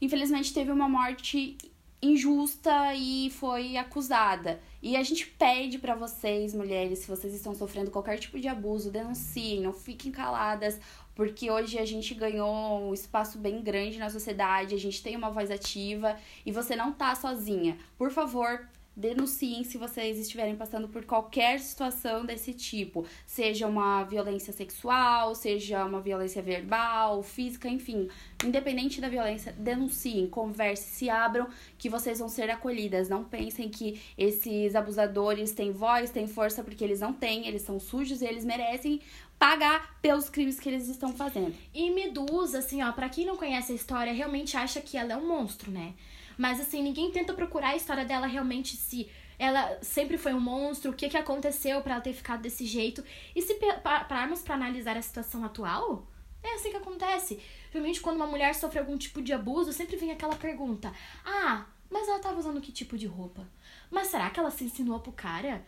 infelizmente 0.00 0.52
teve 0.52 0.73
uma 0.73 0.88
morte 0.88 1.56
injusta 2.02 2.95
e 2.95 3.30
foi 3.30 3.76
acusada. 3.76 4.61
E 4.83 4.97
a 4.97 5.02
gente 5.02 5.26
pede 5.26 5.78
para 5.78 5.95
vocês, 5.95 6.54
mulheres, 6.54 7.00
se 7.00 7.09
vocês 7.09 7.35
estão 7.35 7.54
sofrendo 7.54 7.90
qualquer 7.90 8.19
tipo 8.19 8.38
de 8.40 8.49
abuso, 8.49 8.90
denunciem, 8.90 9.61
não 9.61 9.73
fiquem 9.73 10.11
caladas, 10.11 10.80
porque 11.14 11.50
hoje 11.50 11.78
a 11.78 11.85
gente 11.85 12.14
ganhou 12.14 12.88
um 12.88 12.95
espaço 12.95 13.38
bem 13.38 13.62
grande 13.62 13.99
na 13.99 14.09
sociedade, 14.09 14.75
a 14.75 14.78
gente 14.78 15.02
tem 15.02 15.16
uma 15.16 15.30
voz 15.30 15.50
ativa 15.50 16.16
e 16.47 16.50
você 16.50 16.75
não 16.75 16.92
tá 16.92 17.14
sozinha. 17.14 17.76
Por 17.99 18.11
favor, 18.11 18.66
denunciem 18.97 19.64
se 19.64 19.78
vocês 19.78 20.18
estiverem 20.18 20.56
passando 20.56 20.88
por 20.88 21.04
qualquer 21.04 21.61
situação 21.61 22.25
desse 22.25 22.52
tipo, 22.52 23.06
seja 23.25 23.66
uma 23.66 24.04
violência 24.04 24.52
sexual, 24.52 25.35
seja 25.35 25.85
uma 25.85 26.00
violência 26.00 26.42
verbal, 26.42 27.23
física, 27.23 27.68
enfim, 27.68 28.09
independente 28.44 29.00
da 29.00 29.09
violência, 29.09 29.52
denunciem, 29.52 30.26
conversem, 30.26 30.88
se 30.88 31.11
abram, 31.11 31.49
que 31.78 31.88
vocês 31.88 32.18
vão 32.18 32.28
ser 32.28 32.50
acolhidas. 32.50 33.09
Não 33.09 33.25
pensem 33.25 33.68
que 33.68 34.00
esses 34.18 34.75
abusadores 34.75 35.52
têm 35.52 35.73
voz, 35.73 36.11
têm 36.11 36.26
força, 36.26 36.62
porque 36.62 36.85
eles 36.85 37.00
não 37.00 37.12
têm, 37.12 37.47
eles 37.47 37.62
são 37.62 37.78
sujos 37.78 38.20
e 38.23 38.26
eles 38.26 38.44
merecem 38.44 39.00
pagar 39.38 39.99
pelos 40.02 40.28
crimes 40.28 40.61
que 40.61 40.68
eles 40.68 40.87
estão 40.87 41.14
fazendo. 41.14 41.54
E 41.73 41.90
Medusa, 41.90 42.59
assim, 42.59 42.82
ó, 42.82 42.92
pra 42.92 43.09
quem 43.09 43.25
não 43.25 43.38
conhece 43.38 43.73
a 43.73 43.75
história, 43.75 44.12
realmente 44.12 44.54
acha 44.54 44.82
que 44.82 44.99
ela 44.99 45.14
é 45.14 45.16
um 45.16 45.26
monstro, 45.26 45.70
né? 45.70 45.94
Mas 46.40 46.59
assim, 46.59 46.82
ninguém 46.82 47.11
tenta 47.11 47.35
procurar 47.35 47.68
a 47.68 47.76
história 47.76 48.02
dela 48.02 48.26
realmente 48.26 48.75
se 48.75 49.11
ela 49.38 49.78
sempre 49.82 50.16
foi 50.16 50.32
um 50.32 50.40
monstro, 50.40 50.90
o 50.90 50.94
que, 50.94 51.11
que 51.11 51.18
aconteceu 51.18 51.82
para 51.82 51.92
ela 51.92 52.02
ter 52.02 52.14
ficado 52.14 52.40
desse 52.40 52.64
jeito. 52.64 53.04
E 53.37 53.42
se 53.42 53.59
pararmos 53.82 54.40
para 54.40 54.54
analisar 54.54 54.97
a 54.97 55.02
situação 55.02 55.44
atual, 55.44 56.06
é 56.42 56.54
assim 56.54 56.70
que 56.70 56.78
acontece. 56.78 57.38
Geralmente, 57.70 58.00
quando 58.00 58.16
uma 58.16 58.26
mulher 58.26 58.54
sofre 58.54 58.78
algum 58.78 58.97
tipo 58.97 59.20
de 59.20 59.35
abuso, 59.35 59.70
sempre 59.70 59.97
vem 59.97 60.12
aquela 60.12 60.35
pergunta: 60.35 60.90
Ah, 61.26 61.66
mas 61.90 62.09
ela 62.09 62.20
tava 62.20 62.38
usando 62.38 62.59
que 62.62 62.73
tipo 62.73 62.97
de 62.97 63.06
roupa? 63.06 63.47
Mas 63.90 64.06
será 64.06 64.30
que 64.30 64.40
ela 64.40 64.50
se 64.50 64.64
ensinou 64.64 64.99
pro 64.99 65.12
cara? 65.12 65.62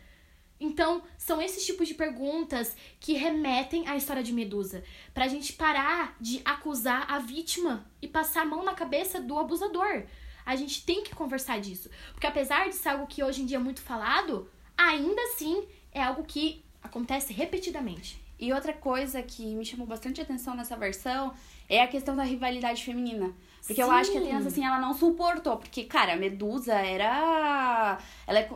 Então, 0.59 1.03
são 1.19 1.43
esses 1.43 1.67
tipos 1.67 1.87
de 1.87 1.93
perguntas 1.93 2.75
que 2.99 3.13
remetem 3.13 3.87
à 3.89 3.95
história 3.95 4.23
de 4.23 4.33
Medusa. 4.33 4.83
Pra 5.13 5.29
gente 5.29 5.53
parar 5.53 6.17
de 6.19 6.41
acusar 6.47 7.13
a 7.13 7.19
vítima 7.19 7.85
e 8.01 8.09
passar 8.09 8.41
a 8.41 8.47
mão 8.47 8.65
na 8.65 8.73
cabeça 8.73 9.21
do 9.21 9.39
abusador. 9.39 10.07
A 10.45 10.57
gente 10.57 10.85
tem 10.85 11.03
que 11.03 11.15
conversar 11.15 11.61
disso. 11.61 11.91
Porque 12.13 12.27
apesar 12.27 12.69
de 12.69 12.75
ser 12.75 12.91
algo 12.91 13.07
que 13.07 13.23
hoje 13.23 13.43
em 13.43 13.47
dia 13.47 13.57
é 13.57 13.61
muito 13.61 13.81
falado, 13.81 14.51
ainda 14.77 15.21
assim 15.23 15.65
é 15.93 16.03
algo 16.03 16.25
que 16.25 16.65
acontece 16.83 17.33
repetidamente. 17.33 18.21
E 18.39 18.53
outra 18.53 18.73
coisa 18.73 19.23
que 19.23 19.55
me 19.55 19.65
chamou 19.65 19.87
bastante 19.87 20.21
atenção 20.21 20.57
nessa 20.57 20.77
versão 20.77 21.33
é 21.69 21.81
a 21.81 21.87
questão 21.87 22.17
da 22.17 22.25
rivalidade 22.25 22.83
feminina. 22.85 23.33
Porque 23.61 23.77
Sim. 23.77 23.83
eu 23.83 23.91
acho 23.91 24.11
que 24.11 24.19
a 24.19 24.21
Atenas, 24.21 24.47
assim, 24.47 24.65
ela 24.65 24.81
não 24.81 24.93
suportou. 24.93 25.57
Porque, 25.57 25.85
cara, 25.85 26.15
a 26.15 26.17
Medusa 26.17 26.75
era. 26.75 27.99
Ela 28.27 28.41
é 28.41 28.51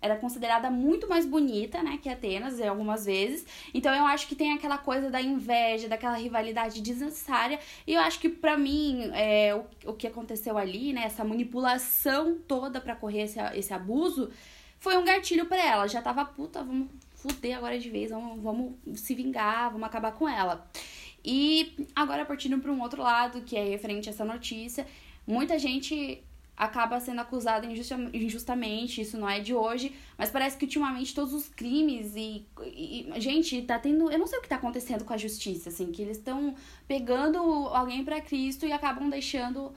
era 0.00 0.16
considerada 0.16 0.70
muito 0.70 1.08
mais 1.08 1.26
bonita, 1.26 1.82
né, 1.82 1.98
que 2.02 2.08
Atenas, 2.08 2.60
algumas 2.60 3.04
vezes. 3.04 3.44
Então 3.74 3.94
eu 3.94 4.04
acho 4.04 4.26
que 4.26 4.34
tem 4.34 4.52
aquela 4.52 4.78
coisa 4.78 5.10
da 5.10 5.20
inveja, 5.20 5.88
daquela 5.88 6.16
rivalidade 6.16 6.80
desnecessária. 6.80 7.58
E 7.86 7.94
eu 7.94 8.00
acho 8.00 8.18
que 8.18 8.28
para 8.28 8.56
mim, 8.56 9.10
é, 9.12 9.54
o, 9.54 9.90
o 9.90 9.94
que 9.94 10.06
aconteceu 10.06 10.56
ali, 10.56 10.92
né, 10.92 11.02
essa 11.04 11.24
manipulação 11.24 12.38
toda 12.48 12.80
para 12.80 12.96
correr 12.96 13.22
esse, 13.22 13.38
esse 13.54 13.74
abuso, 13.74 14.30
foi 14.78 14.96
um 14.96 15.04
gatilho 15.04 15.46
para 15.46 15.62
ela. 15.62 15.86
Já 15.86 16.00
tava 16.00 16.24
puta, 16.24 16.62
vamos 16.64 16.88
fuder 17.14 17.56
agora 17.56 17.78
de 17.78 17.90
vez, 17.90 18.10
vamos, 18.10 18.42
vamos 18.42 18.74
se 18.94 19.14
vingar, 19.14 19.70
vamos 19.70 19.86
acabar 19.86 20.12
com 20.12 20.28
ela. 20.28 20.66
E 21.22 21.86
agora 21.94 22.24
partindo 22.24 22.58
para 22.58 22.72
um 22.72 22.80
outro 22.80 23.02
lado, 23.02 23.42
que 23.42 23.56
é 23.56 23.64
referente 23.64 24.08
a 24.08 24.12
essa 24.12 24.24
notícia, 24.24 24.86
muita 25.26 25.58
gente 25.58 26.22
acaba 26.60 27.00
sendo 27.00 27.22
acusado 27.22 27.66
injustamente, 28.12 29.00
isso 29.00 29.16
não 29.16 29.26
é 29.26 29.40
de 29.40 29.54
hoje, 29.54 29.94
mas 30.18 30.28
parece 30.28 30.58
que 30.58 30.66
ultimamente 30.66 31.14
todos 31.14 31.32
os 31.32 31.48
crimes 31.48 32.14
e, 32.14 32.44
e, 32.66 33.10
gente, 33.16 33.62
tá 33.62 33.78
tendo, 33.78 34.12
eu 34.12 34.18
não 34.18 34.26
sei 34.26 34.38
o 34.38 34.42
que 34.42 34.48
tá 34.48 34.56
acontecendo 34.56 35.02
com 35.02 35.14
a 35.14 35.16
justiça, 35.16 35.70
assim, 35.70 35.90
que 35.90 36.02
eles 36.02 36.18
estão 36.18 36.54
pegando 36.86 37.38
alguém 37.38 38.04
para 38.04 38.20
Cristo 38.20 38.66
e 38.66 38.72
acabam 38.72 39.08
deixando 39.08 39.72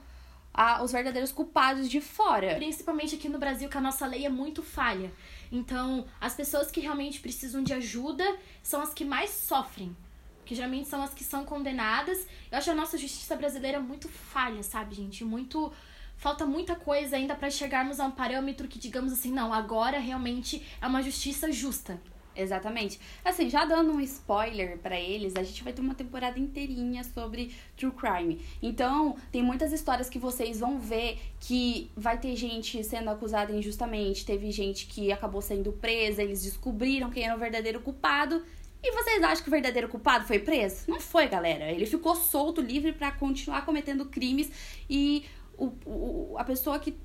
a, 0.52 0.82
os 0.82 0.92
verdadeiros 0.92 1.32
culpados 1.32 1.88
de 1.88 2.02
fora. 2.02 2.54
Principalmente 2.56 3.14
aqui 3.14 3.30
no 3.30 3.38
Brasil, 3.38 3.70
que 3.70 3.78
a 3.78 3.80
nossa 3.80 4.06
lei 4.06 4.26
é 4.26 4.28
muito 4.28 4.62
falha. 4.62 5.10
Então, 5.50 6.04
as 6.20 6.34
pessoas 6.34 6.70
que 6.70 6.80
realmente 6.80 7.18
precisam 7.18 7.62
de 7.62 7.72
ajuda 7.72 8.24
são 8.62 8.82
as 8.82 8.92
que 8.92 9.06
mais 9.06 9.30
sofrem. 9.30 9.96
Que 10.44 10.54
geralmente 10.54 10.86
são 10.86 11.02
as 11.02 11.14
que 11.14 11.24
são 11.24 11.46
condenadas. 11.46 12.26
Eu 12.52 12.58
acho 12.58 12.70
a 12.70 12.74
nossa 12.74 12.98
justiça 12.98 13.34
brasileira 13.34 13.80
muito 13.80 14.06
falha, 14.06 14.62
sabe, 14.62 14.94
gente? 14.94 15.24
Muito 15.24 15.72
falta 16.16 16.46
muita 16.46 16.74
coisa 16.74 17.16
ainda 17.16 17.34
para 17.34 17.50
chegarmos 17.50 18.00
a 18.00 18.06
um 18.06 18.10
parâmetro 18.10 18.68
que 18.68 18.78
digamos 18.78 19.12
assim, 19.12 19.32
não, 19.32 19.52
agora 19.52 19.98
realmente 19.98 20.62
é 20.80 20.86
uma 20.86 21.02
justiça 21.02 21.50
justa. 21.52 22.00
Exatamente. 22.36 22.98
Assim, 23.24 23.48
já 23.48 23.64
dando 23.64 23.92
um 23.92 24.00
spoiler 24.00 24.78
para 24.78 24.98
eles, 24.98 25.36
a 25.36 25.42
gente 25.42 25.62
vai 25.62 25.72
ter 25.72 25.80
uma 25.80 25.94
temporada 25.94 26.38
inteirinha 26.38 27.04
sobre 27.04 27.54
true 27.76 27.92
crime. 27.92 28.44
Então, 28.60 29.16
tem 29.30 29.42
muitas 29.42 29.72
histórias 29.72 30.08
que 30.08 30.18
vocês 30.18 30.58
vão 30.58 30.78
ver 30.78 31.18
que 31.40 31.90
vai 31.96 32.18
ter 32.18 32.34
gente 32.34 32.82
sendo 32.82 33.10
acusada 33.10 33.52
injustamente, 33.52 34.26
teve 34.26 34.50
gente 34.50 34.86
que 34.86 35.12
acabou 35.12 35.40
sendo 35.40 35.72
presa, 35.72 36.22
eles 36.22 36.42
descobriram 36.42 37.10
quem 37.10 37.24
era 37.24 37.36
o 37.36 37.38
verdadeiro 37.38 37.80
culpado. 37.80 38.42
E 38.82 38.92
vocês 38.92 39.22
acham 39.22 39.42
que 39.42 39.48
o 39.48 39.50
verdadeiro 39.50 39.88
culpado 39.88 40.26
foi 40.26 40.38
preso? 40.38 40.84
Não 40.88 41.00
foi, 41.00 41.26
galera. 41.26 41.70
Ele 41.70 41.86
ficou 41.86 42.14
solto, 42.14 42.60
livre 42.60 42.92
para 42.92 43.10
continuar 43.12 43.64
cometendo 43.64 44.04
crimes 44.04 44.50
e 44.90 45.24
o, 45.56 45.72
o, 45.86 46.34
a 46.38 46.44
pessoa 46.44 46.78
que 46.78 46.96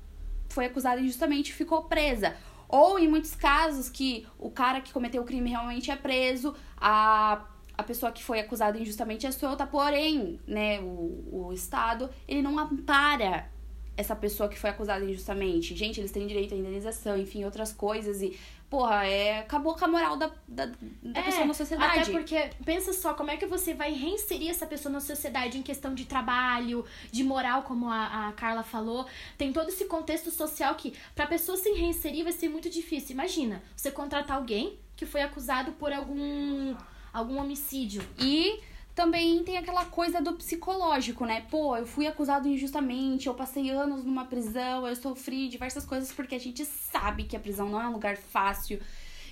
foi 0.48 0.66
acusada 0.66 1.00
injustamente 1.00 1.52
ficou 1.52 1.84
presa. 1.84 2.34
Ou 2.68 2.98
em 2.98 3.08
muitos 3.08 3.34
casos 3.34 3.88
que 3.88 4.26
o 4.38 4.50
cara 4.50 4.80
que 4.80 4.92
cometeu 4.92 5.22
o 5.22 5.24
crime 5.24 5.50
realmente 5.50 5.90
é 5.90 5.96
preso, 5.96 6.54
a, 6.76 7.44
a 7.76 7.82
pessoa 7.82 8.12
que 8.12 8.22
foi 8.22 8.38
acusada 8.38 8.78
injustamente 8.78 9.26
é 9.26 9.32
solta, 9.32 9.66
porém, 9.66 10.38
né, 10.46 10.80
o, 10.80 11.46
o 11.48 11.52
Estado, 11.52 12.08
ele 12.28 12.42
não 12.42 12.58
ampara 12.58 13.50
essa 13.96 14.14
pessoa 14.16 14.48
que 14.48 14.58
foi 14.58 14.70
acusada 14.70 15.04
injustamente. 15.04 15.74
Gente, 15.74 16.00
eles 16.00 16.10
têm 16.10 16.26
direito 16.26 16.54
à 16.54 16.56
indenização, 16.56 17.18
enfim, 17.18 17.44
outras 17.44 17.72
coisas. 17.72 18.22
E 18.22 18.38
porra, 18.70 19.04
é, 19.04 19.40
acabou 19.40 19.74
com 19.74 19.84
a 19.84 19.88
moral 19.88 20.16
da, 20.16 20.30
da, 20.46 20.66
da 20.66 21.20
é, 21.20 21.22
pessoa 21.24 21.44
na 21.44 21.52
sociedade. 21.52 21.98
Até 21.98 22.12
porque, 22.12 22.50
pensa 22.64 22.92
só, 22.92 23.12
como 23.14 23.30
é 23.30 23.36
que 23.36 23.44
você 23.44 23.74
vai 23.74 23.92
reinserir 23.92 24.48
essa 24.48 24.64
pessoa 24.64 24.92
na 24.92 25.00
sociedade 25.00 25.58
em 25.58 25.62
questão 25.62 25.92
de 25.92 26.04
trabalho, 26.04 26.84
de 27.10 27.24
moral, 27.24 27.64
como 27.64 27.90
a, 27.90 28.28
a 28.28 28.32
Carla 28.32 28.62
falou. 28.62 29.06
Tem 29.36 29.52
todo 29.52 29.68
esse 29.68 29.86
contexto 29.86 30.30
social 30.30 30.76
que, 30.76 30.94
pra 31.16 31.26
pessoa 31.26 31.58
se 31.58 31.68
reinserir, 31.72 32.22
vai 32.22 32.32
ser 32.32 32.48
muito 32.48 32.70
difícil. 32.70 33.10
Imagina, 33.10 33.60
você 33.74 33.90
contratar 33.90 34.36
alguém 34.36 34.78
que 34.94 35.04
foi 35.04 35.22
acusado 35.22 35.72
por 35.72 35.92
algum, 35.92 36.76
algum 37.12 37.38
homicídio. 37.38 38.06
E 38.18 38.60
também 38.94 39.42
tem 39.44 39.56
aquela 39.56 39.84
coisa 39.84 40.20
do 40.20 40.34
psicológico, 40.34 41.24
né? 41.24 41.44
Pô, 41.50 41.76
eu 41.76 41.86
fui 41.86 42.06
acusado 42.06 42.48
injustamente, 42.48 43.26
eu 43.26 43.34
passei 43.34 43.70
anos 43.70 44.04
numa 44.04 44.24
prisão, 44.24 44.86
eu 44.86 44.96
sofri 44.96 45.48
diversas 45.48 45.84
coisas 45.84 46.12
porque 46.12 46.34
a 46.34 46.40
gente 46.40 46.64
sabe 46.64 47.24
que 47.24 47.36
a 47.36 47.40
prisão 47.40 47.68
não 47.68 47.80
é 47.80 47.88
um 47.88 47.92
lugar 47.92 48.16
fácil. 48.16 48.80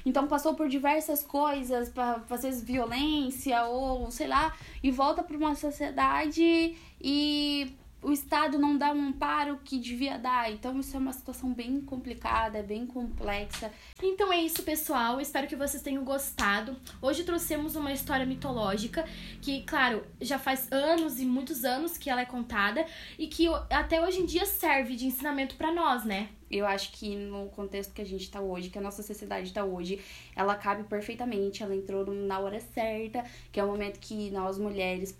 Então 0.06 0.26
passou 0.26 0.54
por 0.54 0.68
diversas 0.68 1.22
coisas, 1.22 1.88
para 1.88 2.20
fazer 2.20 2.52
violência 2.52 3.64
ou 3.64 4.10
sei 4.10 4.28
lá, 4.28 4.54
e 4.82 4.90
volta 4.90 5.22
para 5.22 5.36
uma 5.36 5.54
sociedade 5.54 6.76
e 7.00 7.76
o 8.00 8.12
Estado 8.12 8.58
não 8.58 8.78
dá 8.78 8.92
um 8.92 9.08
amparo 9.08 9.58
que 9.64 9.78
devia 9.78 10.18
dar. 10.18 10.50
Então, 10.52 10.78
isso 10.78 10.96
é 10.96 10.98
uma 10.98 11.12
situação 11.12 11.52
bem 11.52 11.80
complicada, 11.80 12.62
bem 12.62 12.86
complexa. 12.86 13.72
Então 14.02 14.32
é 14.32 14.38
isso, 14.40 14.62
pessoal. 14.62 15.20
Espero 15.20 15.46
que 15.46 15.56
vocês 15.56 15.82
tenham 15.82 16.04
gostado. 16.04 16.76
Hoje 17.02 17.24
trouxemos 17.24 17.74
uma 17.74 17.92
história 17.92 18.24
mitológica 18.24 19.04
que, 19.42 19.62
claro, 19.62 20.04
já 20.20 20.38
faz 20.38 20.70
anos 20.70 21.18
e 21.18 21.24
muitos 21.24 21.64
anos 21.64 21.98
que 21.98 22.08
ela 22.08 22.20
é 22.20 22.24
contada 22.24 22.86
e 23.18 23.26
que 23.26 23.46
até 23.70 24.00
hoje 24.00 24.20
em 24.20 24.26
dia 24.26 24.46
serve 24.46 24.94
de 24.94 25.06
ensinamento 25.06 25.56
para 25.56 25.72
nós, 25.72 26.04
né? 26.04 26.28
Eu 26.50 26.66
acho 26.66 26.92
que 26.92 27.14
no 27.14 27.48
contexto 27.48 27.92
que 27.92 28.00
a 28.00 28.06
gente 28.06 28.30
tá 28.30 28.40
hoje, 28.40 28.70
que 28.70 28.78
a 28.78 28.80
nossa 28.80 29.02
sociedade 29.02 29.52
tá 29.52 29.64
hoje, 29.64 30.00
ela 30.34 30.54
cabe 30.54 30.84
perfeitamente, 30.84 31.62
ela 31.62 31.74
entrou 31.74 32.06
na 32.06 32.38
hora 32.38 32.58
certa, 32.58 33.24
que 33.52 33.60
é 33.60 33.64
o 33.64 33.66
momento 33.66 33.98
que 34.00 34.30
nós 34.30 34.56
mulheres 34.56 35.18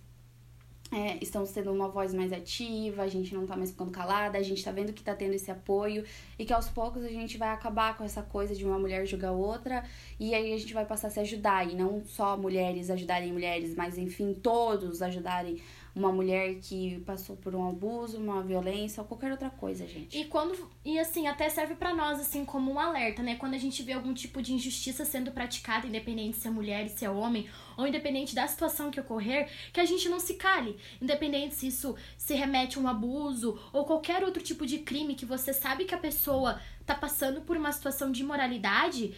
é, 0.91 1.19
estão 1.23 1.45
sendo 1.45 1.73
uma 1.73 1.89
voz 1.89 2.15
mais 2.15 2.33
ativa, 2.33 3.03
a 3.03 3.09
gente 3.09 3.35
não 3.35 3.47
tá 3.47 3.57
mais 3.57 3.71
ficando 3.71 3.91
calada, 3.91 4.39
a 4.39 4.43
gente 4.43 4.65
tá 4.65 4.71
vendo 4.71 4.93
que 4.93 5.03
tá 5.03 5.15
tendo 5.15 5.35
esse 5.35 5.51
apoio 5.51 6.05
e 6.39 6.45
que 6.45 6.53
aos 6.53 6.69
poucos 6.69 7.05
a 7.05 7.09
gente 7.09 7.37
vai 7.37 7.51
acabar 7.51 7.97
com 7.97 8.05
essa 8.05 8.23
coisa 8.23 8.55
de 8.55 8.65
uma 8.65 8.79
mulher 8.79 9.07
julgar 9.07 9.33
outra 9.33 9.85
e 10.19 10.35
aí 10.35 10.53
a 10.53 10.59
gente 10.59 10.73
vai 10.73 10.87
passar 10.87 11.09
a 11.09 11.11
se 11.11 11.21
ajudar 11.21 11.69
e 11.69 11.75
não 11.75 12.03
só 12.05 12.37
mulheres 12.37 12.91
ajudarem 12.91 13.33
mulheres, 13.33 13.75
mas 13.75 13.99
enfim, 13.99 14.33
todos 14.33 15.03
ajudarem 15.03 15.61
uma 15.99 16.13
mulher 16.13 16.55
que 16.61 17.01
passou 17.01 17.37
por 17.37 17.55
um 17.55 17.69
abuso, 17.69 18.17
uma 18.19 18.41
violência 18.41 19.01
ou 19.03 19.07
qualquer 19.07 19.33
outra 19.33 19.51
coisa, 19.51 19.87
gente. 19.87 20.17
E 20.17 20.25
quando 20.27 20.57
e 20.85 20.99
assim, 20.99 21.27
até 21.27 21.49
serve 21.49 21.75
para 21.75 21.93
nós 21.93 22.21
assim 22.21 22.45
como 22.45 22.73
um 22.73 22.79
alerta, 22.79 23.23
né? 23.23 23.35
Quando 23.35 23.55
a 23.55 23.59
gente 23.59 23.83
vê 23.83 23.93
algum 23.93 24.15
tipo 24.15 24.41
de 24.41 24.55
injustiça 24.55 25.05
sendo 25.05 25.33
praticada, 25.33 25.87
independente 25.87 26.37
se 26.37 26.47
é 26.47 26.51
mulher, 26.51 26.89
se 26.89 27.05
é 27.05 27.11
homem, 27.11 27.49
ou 27.77 27.87
independente 27.87 28.35
da 28.35 28.47
situação 28.47 28.91
que 28.91 29.01
ocorrer, 29.01 29.51
que 29.73 29.81
a 29.81 29.85
gente 29.85 30.09
não 30.09 30.21
se 30.21 30.35
cale, 30.35 30.79
independente 31.03 31.57
se 31.57 31.67
isso 31.67 31.97
se 32.17 32.35
remete 32.35 32.79
a 32.79 32.81
um 32.81 32.89
abuso 32.89 33.59
ou 33.73 33.85
qualquer 33.85 34.23
outro 34.23 34.43
tipo 34.43 34.65
de 34.65 34.79
crime 34.79 35.17
que 35.17 35.27
você 35.27 35.53
sabe 35.53 35.85
que 35.85 35.95
a 35.95 35.99
pessoa 35.99 36.61
tá 36.87 36.95
passando 36.95 37.41
por 37.41 37.57
uma 37.57 37.73
situação 37.73 38.13
de 38.13 38.23
imoralidade, 38.23 39.15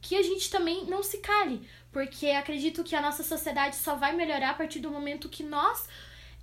que 0.00 0.16
a 0.16 0.22
gente 0.22 0.50
também 0.50 0.86
não 0.86 1.02
se 1.02 1.18
cale, 1.18 1.62
porque 1.92 2.28
acredito 2.30 2.82
que 2.82 2.96
a 2.96 3.02
nossa 3.02 3.22
sociedade 3.22 3.76
só 3.76 3.94
vai 3.94 4.16
melhorar 4.16 4.50
a 4.50 4.54
partir 4.54 4.80
do 4.80 4.90
momento 4.90 5.28
que 5.28 5.42
nós 5.44 5.88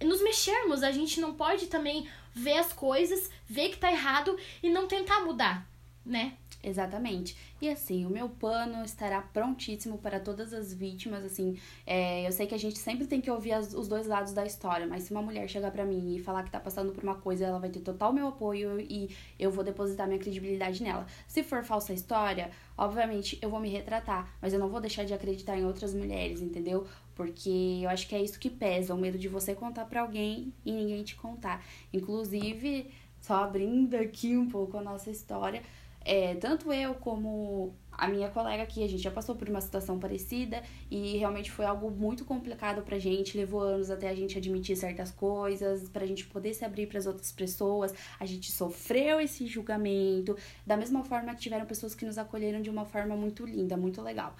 nos 0.03 0.21
mexermos. 0.21 0.83
A 0.83 0.91
gente 0.91 1.19
não 1.19 1.33
pode 1.33 1.67
também 1.67 2.07
ver 2.33 2.57
as 2.57 2.73
coisas, 2.73 3.29
ver 3.47 3.69
que 3.69 3.77
tá 3.77 3.91
errado 3.91 4.37
e 4.61 4.69
não 4.69 4.87
tentar 4.87 5.21
mudar, 5.21 5.67
né? 6.05 6.37
Exatamente. 6.61 7.37
E 7.61 7.69
assim, 7.69 8.05
o 8.05 8.09
meu 8.09 8.27
pano 8.27 8.83
estará 8.83 9.21
prontíssimo 9.21 9.97
para 9.97 10.19
todas 10.19 10.53
as 10.53 10.73
vítimas, 10.73 11.23
assim, 11.23 11.57
é, 11.85 12.27
eu 12.27 12.31
sei 12.33 12.47
que 12.47 12.55
a 12.55 12.59
gente 12.59 12.77
sempre 12.77 13.07
tem 13.07 13.21
que 13.21 13.31
ouvir 13.31 13.53
as, 13.53 13.73
os 13.73 13.87
dois 13.87 14.07
lados 14.07 14.33
da 14.33 14.45
história, 14.45 14.85
mas 14.85 15.03
se 15.03 15.11
uma 15.11 15.21
mulher 15.21 15.47
chegar 15.47 15.71
para 15.71 15.85
mim 15.85 16.15
e 16.15 16.19
falar 16.19 16.43
que 16.43 16.51
tá 16.51 16.59
passando 16.59 16.91
por 16.91 17.01
uma 17.01 17.15
coisa, 17.15 17.45
ela 17.45 17.59
vai 17.59 17.69
ter 17.69 17.79
total 17.79 18.11
meu 18.11 18.27
apoio 18.27 18.79
e 18.79 19.09
eu 19.37 19.49
vou 19.49 19.63
depositar 19.63 20.05
minha 20.05 20.19
credibilidade 20.19 20.83
nela. 20.83 21.05
Se 21.27 21.43
for 21.43 21.63
falsa 21.63 21.93
história, 21.93 22.51
obviamente 22.77 23.39
eu 23.41 23.49
vou 23.49 23.59
me 23.61 23.69
retratar, 23.69 24.29
mas 24.41 24.51
eu 24.51 24.59
não 24.59 24.67
vou 24.67 24.81
deixar 24.81 25.05
de 25.05 25.13
acreditar 25.13 25.57
em 25.57 25.65
outras 25.65 25.93
mulheres, 25.93 26.41
entendeu? 26.41 26.85
Porque 27.19 27.81
eu 27.83 27.89
acho 27.89 28.07
que 28.07 28.15
é 28.15 28.23
isso 28.23 28.39
que 28.39 28.49
pesa, 28.49 28.95
o 28.95 28.97
medo 28.97 29.17
de 29.17 29.27
você 29.27 29.53
contar 29.53 29.83
para 29.83 29.99
alguém 29.99 30.53
e 30.65 30.71
ninguém 30.71 31.03
te 31.03 31.17
contar. 31.17 31.61
Inclusive, 31.91 32.89
só 33.19 33.43
abrindo 33.43 33.95
aqui 33.95 34.37
um 34.37 34.47
pouco 34.47 34.77
a 34.77 34.81
nossa 34.81 35.11
história, 35.11 35.61
é, 36.05 36.35
tanto 36.35 36.71
eu 36.71 36.93
como 36.93 37.75
a 37.91 38.07
minha 38.07 38.29
colega 38.29 38.63
aqui, 38.63 38.85
a 38.85 38.87
gente 38.87 39.03
já 39.03 39.11
passou 39.11 39.35
por 39.35 39.49
uma 39.49 39.59
situação 39.59 39.99
parecida 39.99 40.63
e 40.89 41.17
realmente 41.17 41.51
foi 41.51 41.65
algo 41.65 41.91
muito 41.91 42.23
complicado 42.23 42.83
pra 42.83 42.97
gente, 42.97 43.37
levou 43.37 43.59
anos 43.59 43.91
até 43.91 44.07
a 44.07 44.15
gente 44.15 44.37
admitir 44.37 44.77
certas 44.77 45.11
coisas, 45.11 45.89
pra 45.89 46.05
gente 46.05 46.25
poder 46.25 46.53
se 46.53 46.63
abrir 46.63 46.87
para 46.87 46.99
as 46.99 47.05
outras 47.05 47.33
pessoas. 47.33 47.93
A 48.17 48.25
gente 48.25 48.49
sofreu 48.49 49.19
esse 49.19 49.45
julgamento, 49.45 50.37
da 50.65 50.77
mesma 50.77 51.03
forma 51.03 51.35
que 51.35 51.41
tiveram 51.41 51.65
pessoas 51.65 51.93
que 51.93 52.05
nos 52.05 52.17
acolheram 52.17 52.61
de 52.61 52.69
uma 52.69 52.85
forma 52.85 53.13
muito 53.17 53.45
linda, 53.45 53.75
muito 53.75 54.01
legal. 54.01 54.33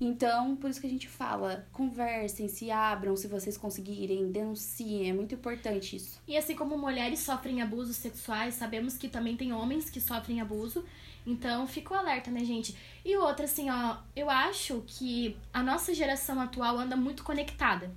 Então, 0.00 0.54
por 0.54 0.70
isso 0.70 0.80
que 0.80 0.86
a 0.86 0.90
gente 0.90 1.08
fala, 1.08 1.66
conversem, 1.72 2.46
se 2.46 2.70
abram, 2.70 3.16
se 3.16 3.26
vocês 3.26 3.56
conseguirem, 3.56 4.30
denunciem, 4.30 5.10
é 5.10 5.12
muito 5.12 5.34
importante 5.34 5.96
isso. 5.96 6.20
E 6.26 6.36
assim 6.36 6.54
como 6.54 6.78
mulheres 6.78 7.18
sofrem 7.18 7.60
abusos 7.62 7.96
sexuais, 7.96 8.54
sabemos 8.54 8.96
que 8.96 9.08
também 9.08 9.36
tem 9.36 9.52
homens 9.52 9.90
que 9.90 10.00
sofrem 10.00 10.40
abuso. 10.40 10.84
Então, 11.26 11.66
fica 11.66 11.94
o 11.94 11.96
alerta, 11.96 12.30
né, 12.30 12.44
gente? 12.44 12.76
E 13.04 13.16
outra, 13.16 13.44
assim, 13.44 13.68
ó, 13.70 13.96
eu 14.14 14.30
acho 14.30 14.84
que 14.86 15.36
a 15.52 15.64
nossa 15.64 15.92
geração 15.92 16.40
atual 16.40 16.78
anda 16.78 16.94
muito 16.94 17.24
conectada. 17.24 17.92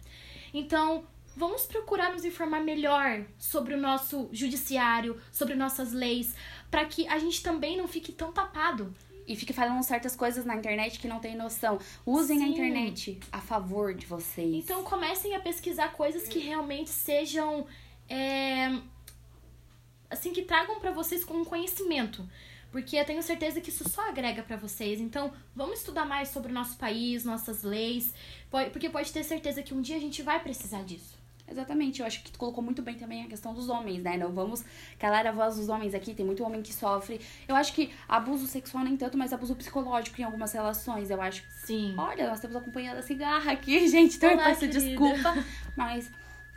Então, 0.51 1.05
vamos 1.37 1.67
procurar 1.67 2.11
nos 2.11 2.25
informar 2.25 2.61
melhor 2.61 3.25
sobre 3.37 3.75
o 3.75 3.79
nosso 3.79 4.27
judiciário, 4.31 5.21
sobre 5.31 5.53
nossas 5.53 5.93
leis, 5.93 6.35
para 6.71 6.83
que 6.85 7.07
a 7.07 7.19
gente 7.19 7.43
também 7.43 7.77
não 7.77 7.87
fique 7.87 8.11
tão 8.11 8.33
tapado 8.33 8.93
e 9.31 9.35
fique 9.35 9.53
falando 9.53 9.81
certas 9.83 10.15
coisas 10.15 10.45
na 10.45 10.55
internet 10.55 10.99
que 10.99 11.07
não 11.07 11.19
tem 11.19 11.35
noção. 11.35 11.79
Usem 12.05 12.39
Sim. 12.39 12.43
a 12.43 12.47
internet 12.47 13.19
a 13.31 13.39
favor 13.39 13.93
de 13.93 14.05
vocês. 14.05 14.63
Então 14.63 14.83
comecem 14.83 15.35
a 15.35 15.39
pesquisar 15.39 15.93
coisas 15.93 16.27
que 16.27 16.39
realmente 16.39 16.89
sejam. 16.89 17.65
É, 18.09 18.77
assim, 20.09 20.33
que 20.33 20.41
tragam 20.41 20.79
para 20.79 20.91
vocês 20.91 21.23
com 21.23 21.45
conhecimento. 21.45 22.27
Porque 22.71 22.95
eu 22.95 23.05
tenho 23.05 23.21
certeza 23.21 23.59
que 23.59 23.69
isso 23.69 23.87
só 23.89 24.07
agrega 24.09 24.43
para 24.43 24.55
vocês. 24.55 24.99
Então, 24.99 25.33
vamos 25.53 25.79
estudar 25.79 26.05
mais 26.05 26.29
sobre 26.29 26.51
o 26.51 26.55
nosso 26.55 26.77
país, 26.77 27.25
nossas 27.25 27.63
leis, 27.63 28.13
porque 28.71 28.89
pode 28.89 29.11
ter 29.11 29.23
certeza 29.23 29.61
que 29.61 29.73
um 29.73 29.81
dia 29.81 29.97
a 29.97 29.99
gente 29.99 30.21
vai 30.21 30.41
precisar 30.41 30.83
disso. 30.83 31.20
Exatamente, 31.51 31.99
eu 31.99 32.05
acho 32.05 32.23
que 32.23 32.31
tu 32.31 32.39
colocou 32.39 32.63
muito 32.63 32.81
bem 32.81 32.95
também 32.95 33.25
a 33.25 33.27
questão 33.27 33.53
dos 33.53 33.67
homens, 33.67 34.01
né? 34.01 34.15
Não 34.15 34.31
vamos 34.31 34.63
calar 34.97 35.27
a 35.27 35.31
voz 35.33 35.57
dos 35.57 35.67
homens 35.67 35.93
aqui, 35.93 36.13
tem 36.13 36.25
muito 36.25 36.43
homem 36.43 36.61
que 36.61 36.73
sofre. 36.73 37.19
Eu 37.45 37.55
acho 37.55 37.73
que 37.73 37.91
abuso 38.07 38.47
sexual 38.47 38.85
nem 38.85 38.95
tanto, 38.95 39.17
mas 39.17 39.33
abuso 39.33 39.53
psicológico 39.55 40.21
em 40.21 40.23
algumas 40.23 40.53
relações, 40.53 41.09
eu 41.09 41.21
acho. 41.21 41.43
Sim. 41.49 41.93
Olha, 41.97 42.29
nós 42.29 42.39
temos 42.39 42.55
acompanhado 42.55 42.99
a 42.99 43.03
cigarra 43.03 43.51
aqui, 43.51 43.85
gente, 43.89 44.15
então 44.15 44.31
Olá, 44.31 44.43
eu 44.43 44.55
peço 44.55 44.67
desculpa, 44.67 45.35
mas 45.75 46.09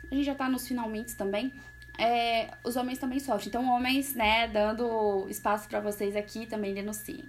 a 0.09 0.15
gente 0.15 0.25
já 0.25 0.33
tá 0.33 0.47
nos 0.47 0.65
finalmente 0.65 1.13
também. 1.15 1.53
É, 1.97 2.53
os 2.63 2.77
homens 2.77 2.97
também 2.97 3.19
sofrem. 3.19 3.49
Então, 3.49 3.69
homens, 3.69 4.15
né, 4.15 4.47
dando 4.47 5.27
espaço 5.29 5.67
para 5.67 5.79
vocês 5.81 6.15
aqui, 6.15 6.45
também 6.45 6.73
denunciem. 6.73 7.23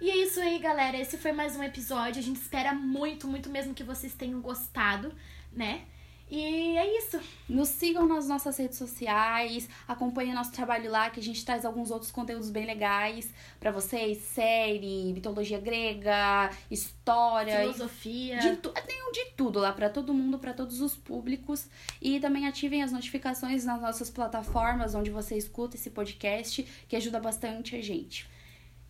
E 0.00 0.10
é 0.10 0.16
isso 0.16 0.40
aí, 0.40 0.60
galera. 0.60 0.96
Esse 0.96 1.18
foi 1.18 1.32
mais 1.32 1.56
um 1.56 1.62
episódio. 1.62 2.20
A 2.20 2.24
gente 2.24 2.40
espera 2.40 2.72
muito, 2.72 3.26
muito 3.26 3.50
mesmo 3.50 3.74
que 3.74 3.82
vocês 3.82 4.14
tenham 4.14 4.40
gostado, 4.40 5.12
né? 5.52 5.82
E 6.30 6.76
é 6.76 6.98
isso. 6.98 7.18
Nos 7.48 7.68
sigam 7.68 8.06
nas 8.06 8.28
nossas 8.28 8.56
redes 8.58 8.76
sociais, 8.76 9.68
acompanhem 9.86 10.34
nosso 10.34 10.52
trabalho 10.52 10.90
lá, 10.90 11.08
que 11.08 11.18
a 11.18 11.22
gente 11.22 11.42
traz 11.44 11.64
alguns 11.64 11.90
outros 11.90 12.10
conteúdos 12.10 12.50
bem 12.50 12.66
legais 12.66 13.32
para 13.58 13.70
vocês: 13.70 14.18
série, 14.18 15.12
mitologia 15.12 15.58
grega, 15.58 16.50
história, 16.70 17.60
filosofia. 17.60 18.38
De 18.38 18.56
tu, 18.56 18.70
tem 18.86 19.08
um 19.08 19.12
de 19.12 19.24
tudo 19.36 19.58
lá 19.58 19.72
para 19.72 19.88
todo 19.88 20.12
mundo, 20.12 20.38
para 20.38 20.52
todos 20.52 20.82
os 20.82 20.94
públicos. 20.94 21.66
E 22.00 22.20
também 22.20 22.46
ativem 22.46 22.82
as 22.82 22.92
notificações 22.92 23.64
nas 23.64 23.80
nossas 23.80 24.10
plataformas 24.10 24.94
onde 24.94 25.10
você 25.10 25.36
escuta 25.36 25.76
esse 25.76 25.90
podcast, 25.90 26.62
que 26.86 26.96
ajuda 26.96 27.18
bastante 27.18 27.74
a 27.74 27.82
gente. 27.82 28.28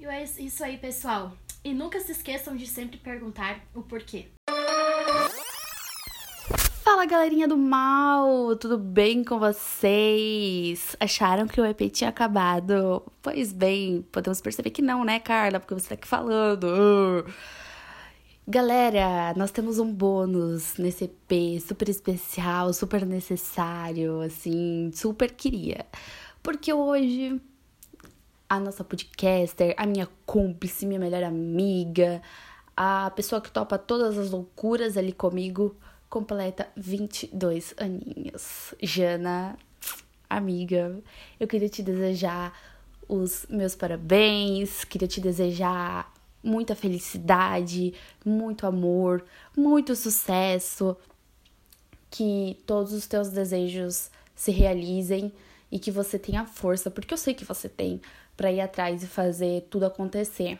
E 0.00 0.04
é 0.06 0.24
isso 0.24 0.64
aí, 0.64 0.76
pessoal. 0.76 1.36
E 1.64 1.72
nunca 1.72 2.00
se 2.00 2.12
esqueçam 2.12 2.56
de 2.56 2.66
sempre 2.66 2.98
perguntar 2.98 3.60
o 3.74 3.82
porquê. 3.82 4.28
Fala 6.90 7.04
galerinha 7.04 7.46
do 7.46 7.58
mal, 7.58 8.56
tudo 8.56 8.78
bem 8.78 9.22
com 9.22 9.38
vocês? 9.38 10.96
Acharam 10.98 11.46
que 11.46 11.60
o 11.60 11.66
EP 11.66 11.90
tinha 11.92 12.08
acabado? 12.08 13.02
Pois 13.20 13.52
bem, 13.52 14.00
podemos 14.10 14.40
perceber 14.40 14.70
que 14.70 14.80
não, 14.80 15.04
né, 15.04 15.20
Carla? 15.20 15.60
Porque 15.60 15.74
você 15.74 15.90
tá 15.90 15.94
aqui 15.96 16.08
falando. 16.08 17.26
Galera, 18.48 19.34
nós 19.36 19.50
temos 19.50 19.78
um 19.78 19.92
bônus 19.92 20.78
nesse 20.78 21.04
EP 21.04 21.60
super 21.60 21.90
especial, 21.90 22.72
super 22.72 23.04
necessário, 23.04 24.22
assim, 24.22 24.90
super 24.94 25.30
queria. 25.32 25.84
Porque 26.42 26.72
hoje 26.72 27.38
a 28.48 28.58
nossa 28.58 28.82
podcaster, 28.82 29.74
a 29.76 29.84
minha 29.84 30.08
cúmplice, 30.24 30.86
minha 30.86 30.98
melhor 30.98 31.22
amiga, 31.22 32.22
a 32.74 33.10
pessoa 33.10 33.42
que 33.42 33.50
topa 33.50 33.76
todas 33.76 34.16
as 34.16 34.30
loucuras 34.30 34.96
ali 34.96 35.12
comigo, 35.12 35.76
completa 36.08 36.68
22 36.76 37.74
aninhos. 37.76 38.74
Jana, 38.82 39.58
amiga, 40.28 40.98
eu 41.38 41.46
queria 41.46 41.68
te 41.68 41.82
desejar 41.82 42.52
os 43.08 43.46
meus 43.48 43.74
parabéns, 43.74 44.84
queria 44.84 45.08
te 45.08 45.20
desejar 45.20 46.12
muita 46.42 46.74
felicidade, 46.74 47.94
muito 48.24 48.66
amor, 48.66 49.24
muito 49.56 49.96
sucesso, 49.96 50.96
que 52.10 52.58
todos 52.66 52.92
os 52.92 53.06
teus 53.06 53.28
desejos 53.28 54.10
se 54.34 54.50
realizem 54.50 55.32
e 55.70 55.78
que 55.78 55.90
você 55.90 56.18
tenha 56.18 56.46
força, 56.46 56.90
porque 56.90 57.12
eu 57.12 57.18
sei 57.18 57.34
que 57.34 57.44
você 57.44 57.68
tem, 57.68 58.00
para 58.36 58.52
ir 58.52 58.60
atrás 58.60 59.02
e 59.02 59.06
fazer 59.06 59.66
tudo 59.68 59.84
acontecer. 59.86 60.58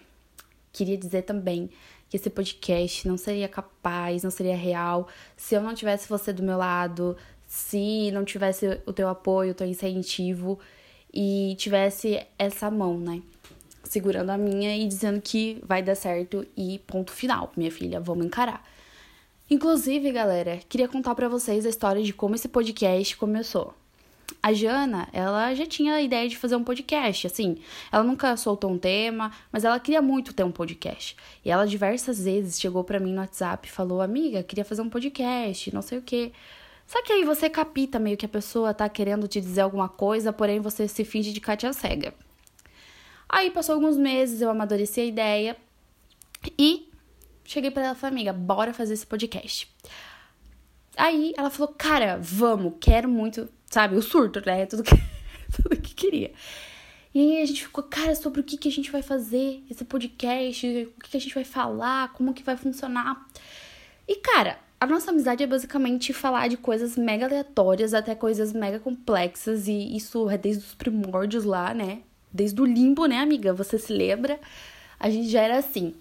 Queria 0.72 0.96
dizer 0.96 1.22
também 1.22 1.70
que 2.08 2.16
esse 2.16 2.30
podcast 2.30 3.06
não 3.06 3.16
seria 3.16 3.48
capaz, 3.48 4.22
não 4.22 4.30
seria 4.30 4.56
real 4.56 5.08
se 5.36 5.54
eu 5.54 5.62
não 5.62 5.74
tivesse 5.74 6.08
você 6.08 6.32
do 6.32 6.42
meu 6.42 6.56
lado, 6.56 7.16
se 7.46 8.10
não 8.10 8.24
tivesse 8.24 8.80
o 8.86 8.92
teu 8.92 9.08
apoio, 9.08 9.52
o 9.52 9.54
teu 9.54 9.66
incentivo 9.66 10.58
e 11.12 11.54
tivesse 11.58 12.20
essa 12.38 12.70
mão, 12.70 12.98
né? 12.98 13.22
Segurando 13.84 14.30
a 14.30 14.38
minha 14.38 14.76
e 14.76 14.86
dizendo 14.86 15.20
que 15.20 15.58
vai 15.64 15.82
dar 15.82 15.94
certo 15.94 16.46
e 16.56 16.78
ponto 16.86 17.10
final, 17.10 17.52
minha 17.56 17.70
filha, 17.70 18.00
vamos 18.00 18.26
encarar. 18.26 18.62
Inclusive, 19.50 20.12
galera, 20.12 20.60
queria 20.68 20.88
contar 20.88 21.14
para 21.14 21.28
vocês 21.28 21.64
a 21.64 21.70
história 21.70 22.02
de 22.02 22.12
como 22.12 22.34
esse 22.34 22.48
podcast 22.48 23.16
começou. 23.16 23.77
A 24.42 24.52
Jana, 24.52 25.08
ela 25.12 25.54
já 25.54 25.66
tinha 25.66 25.94
a 25.94 26.02
ideia 26.02 26.28
de 26.28 26.36
fazer 26.36 26.54
um 26.54 26.62
podcast, 26.62 27.26
assim. 27.26 27.58
Ela 27.90 28.04
nunca 28.04 28.36
soltou 28.36 28.70
um 28.70 28.78
tema, 28.78 29.32
mas 29.50 29.64
ela 29.64 29.80
queria 29.80 30.02
muito 30.02 30.32
ter 30.32 30.44
um 30.44 30.50
podcast. 30.50 31.16
E 31.44 31.50
ela 31.50 31.66
diversas 31.66 32.22
vezes 32.22 32.60
chegou 32.60 32.84
para 32.84 33.00
mim 33.00 33.12
no 33.12 33.20
WhatsApp 33.20 33.66
e 33.66 33.70
falou: 33.70 34.00
"Amiga, 34.00 34.42
queria 34.42 34.64
fazer 34.64 34.82
um 34.82 34.90
podcast, 34.90 35.74
não 35.74 35.82
sei 35.82 35.98
o 35.98 36.02
quê". 36.02 36.32
Só 36.86 37.02
que 37.02 37.12
aí 37.12 37.24
você 37.24 37.50
capita 37.50 37.98
meio 37.98 38.16
que 38.16 38.26
a 38.26 38.28
pessoa 38.28 38.72
tá 38.72 38.88
querendo 38.88 39.28
te 39.28 39.40
dizer 39.40 39.62
alguma 39.62 39.88
coisa, 39.88 40.32
porém 40.32 40.60
você 40.60 40.88
se 40.88 41.04
finge 41.04 41.32
de 41.32 41.40
Katia 41.40 41.72
cega. 41.72 42.14
Aí 43.28 43.50
passou 43.50 43.74
alguns 43.74 43.96
meses, 43.96 44.40
eu 44.40 44.50
amadureci 44.50 45.00
a 45.00 45.04
ideia 45.04 45.56
e 46.58 46.90
cheguei 47.44 47.70
para 47.70 47.84
ela 47.84 47.94
e 47.94 47.96
falei: 47.96 48.14
"Amiga, 48.14 48.32
bora 48.32 48.72
fazer 48.72 48.94
esse 48.94 49.06
podcast". 49.06 49.68
Aí 50.96 51.34
ela 51.36 51.50
falou: 51.50 51.74
"Cara, 51.76 52.18
vamos, 52.20 52.74
quero 52.80 53.08
muito 53.08 53.48
sabe? 53.70 53.96
O 53.96 54.02
surto, 54.02 54.42
né? 54.44 54.66
Tudo 54.66 54.83
que, 54.83 54.94
tudo 55.54 55.76
que 55.76 55.94
queria. 55.94 56.33
E 57.14 57.20
aí 57.20 57.42
a 57.42 57.46
gente 57.46 57.62
ficou, 57.62 57.83
cara, 57.85 58.14
sobre 58.14 58.40
o 58.40 58.44
que, 58.44 58.57
que 58.57 58.68
a 58.68 58.72
gente 58.72 58.90
vai 58.90 59.02
fazer, 59.02 59.62
esse 59.70 59.85
podcast, 59.85 60.66
o 60.66 61.00
que, 61.02 61.11
que 61.11 61.16
a 61.16 61.20
gente 61.20 61.35
vai 61.35 61.44
falar, 61.44 62.12
como 62.12 62.35
que 62.35 62.42
vai 62.42 62.57
funcionar. 62.57 63.26
E, 64.07 64.16
cara, 64.16 64.59
a 64.81 64.87
nossa 64.87 65.11
amizade 65.11 65.42
é 65.42 65.46
basicamente 65.46 66.12
falar 66.12 66.48
de 66.48 66.57
coisas 66.57 66.96
mega 66.96 67.26
aleatórias 67.26 67.94
até 67.94 68.14
coisas 68.14 68.52
mega 68.52 68.78
complexas, 68.78 69.66
e 69.66 69.96
isso 69.96 70.28
é 70.31 70.37
desde 70.37 70.64
os 70.64 70.74
primórdios 70.74 71.44
lá, 71.44 71.72
né? 71.72 72.02
Desde 72.33 72.61
o 72.61 72.64
limbo, 72.64 73.07
né, 73.07 73.18
amiga? 73.18 73.54
Você 73.54 73.78
se 73.78 73.92
lembra? 73.92 74.38
A 75.00 75.09
gente 75.09 75.28
já 75.28 75.40
era 75.40 75.59
assim. 75.59 75.94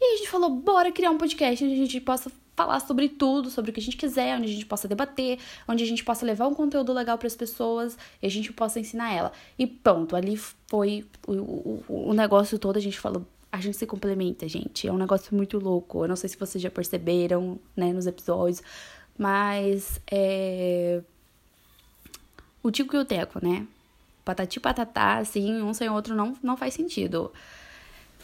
E 0.00 0.14
a 0.14 0.16
gente 0.16 0.30
falou, 0.30 0.48
bora 0.48 0.92
criar 0.92 1.10
um 1.10 1.18
podcast 1.18 1.62
onde 1.62 1.74
a 1.74 1.76
gente 1.76 2.00
possa 2.00 2.30
falar 2.60 2.80
sobre 2.80 3.08
tudo, 3.08 3.48
sobre 3.48 3.70
o 3.70 3.74
que 3.74 3.80
a 3.80 3.82
gente 3.82 3.96
quiser, 3.96 4.36
onde 4.36 4.44
a 4.44 4.52
gente 4.52 4.66
possa 4.66 4.86
debater, 4.86 5.38
onde 5.66 5.82
a 5.82 5.86
gente 5.86 6.04
possa 6.04 6.26
levar 6.26 6.46
um 6.46 6.54
conteúdo 6.54 6.92
legal 6.92 7.16
para 7.16 7.26
as 7.26 7.34
pessoas 7.34 7.96
e 8.22 8.26
a 8.26 8.30
gente 8.30 8.52
possa 8.52 8.78
ensinar 8.78 9.12
ela. 9.12 9.32
E 9.58 9.66
pronto, 9.66 10.14
ali 10.14 10.36
foi 10.36 11.06
o, 11.26 11.32
o, 11.32 11.84
o 12.10 12.12
negócio 12.12 12.58
todo, 12.58 12.76
a 12.76 12.80
gente 12.80 12.98
falou 12.98 13.24
a 13.52 13.60
gente 13.60 13.76
se 13.76 13.84
complementa, 13.84 14.46
gente. 14.46 14.86
É 14.86 14.92
um 14.92 14.96
negócio 14.96 15.34
muito 15.34 15.58
louco. 15.58 16.04
Eu 16.04 16.08
não 16.08 16.14
sei 16.14 16.28
se 16.28 16.36
vocês 16.36 16.62
já 16.62 16.70
perceberam, 16.70 17.58
né, 17.76 17.92
nos 17.92 18.06
episódios, 18.06 18.62
mas 19.18 20.00
é. 20.08 21.02
O 22.62 22.70
Tico 22.70 22.94
e 22.94 22.98
o 23.00 23.04
Teco, 23.04 23.44
né? 23.44 23.66
Patati 24.24 24.60
patatá, 24.60 25.16
assim, 25.16 25.60
um 25.62 25.74
sem 25.74 25.88
outro 25.88 26.14
não, 26.14 26.36
não 26.40 26.56
faz 26.56 26.74
sentido. 26.74 27.32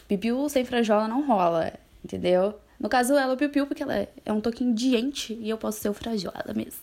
Pipiu 0.07 0.47
sem 0.47 0.63
frajola 0.63 1.09
não 1.09 1.27
rola, 1.27 1.73
entendeu? 2.05 2.57
No 2.79 2.89
caso, 2.89 3.13
ela 3.13 3.31
é 3.31 3.35
o 3.35 3.37
Pipiu 3.37 3.65
porque 3.65 3.83
ela 3.83 4.07
é 4.25 4.33
um 4.33 4.39
toquinho 4.41 4.73
diente 4.73 5.33
e 5.33 5.49
eu 5.49 5.57
posso 5.57 5.79
ser 5.79 5.89
o 5.89 5.93
frajola 5.93 6.53
mesmo. 6.55 6.81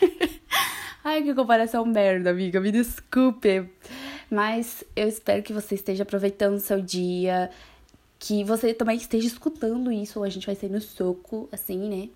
Ai, 1.04 1.22
que 1.22 1.34
comparação 1.34 1.84
merda, 1.84 2.30
amiga, 2.30 2.60
me 2.60 2.72
desculpe. 2.72 3.68
Mas 4.30 4.82
eu 4.96 5.06
espero 5.06 5.42
que 5.42 5.52
você 5.52 5.74
esteja 5.74 6.02
aproveitando 6.02 6.54
o 6.54 6.60
seu 6.60 6.80
dia, 6.80 7.50
que 8.18 8.42
você 8.42 8.72
também 8.72 8.96
esteja 8.96 9.26
escutando 9.26 9.92
isso, 9.92 10.22
a 10.22 10.28
gente 10.30 10.46
vai 10.46 10.54
sair 10.54 10.70
no 10.70 10.80
soco, 10.80 11.46
assim, 11.52 11.78
né? 11.78 12.08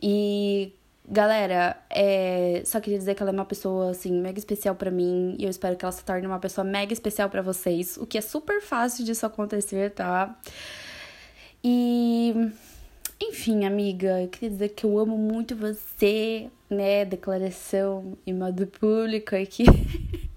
E 0.00 0.72
Galera, 1.08 1.80
é... 1.88 2.62
só 2.64 2.80
queria 2.80 2.98
dizer 2.98 3.14
que 3.14 3.22
ela 3.22 3.30
é 3.30 3.34
uma 3.34 3.44
pessoa, 3.44 3.90
assim, 3.90 4.12
mega 4.12 4.38
especial 4.38 4.74
para 4.74 4.90
mim. 4.90 5.36
E 5.38 5.44
eu 5.44 5.50
espero 5.50 5.76
que 5.76 5.84
ela 5.84 5.92
se 5.92 6.04
torne 6.04 6.26
uma 6.26 6.40
pessoa 6.40 6.64
mega 6.64 6.92
especial 6.92 7.30
para 7.30 7.42
vocês. 7.42 7.96
O 7.96 8.06
que 8.06 8.18
é 8.18 8.20
super 8.20 8.60
fácil 8.60 9.04
disso 9.04 9.24
acontecer, 9.24 9.92
tá? 9.92 10.36
E. 11.68 12.52
Enfim, 13.20 13.64
amiga, 13.64 14.22
eu 14.22 14.28
queria 14.28 14.50
dizer 14.50 14.68
que 14.68 14.84
eu 14.86 14.96
amo 15.00 15.18
muito 15.18 15.56
você, 15.56 16.48
né? 16.70 17.04
Declaração 17.04 18.16
em 18.24 18.32
modo 18.32 18.68
público 18.68 19.34
aqui. 19.34 19.64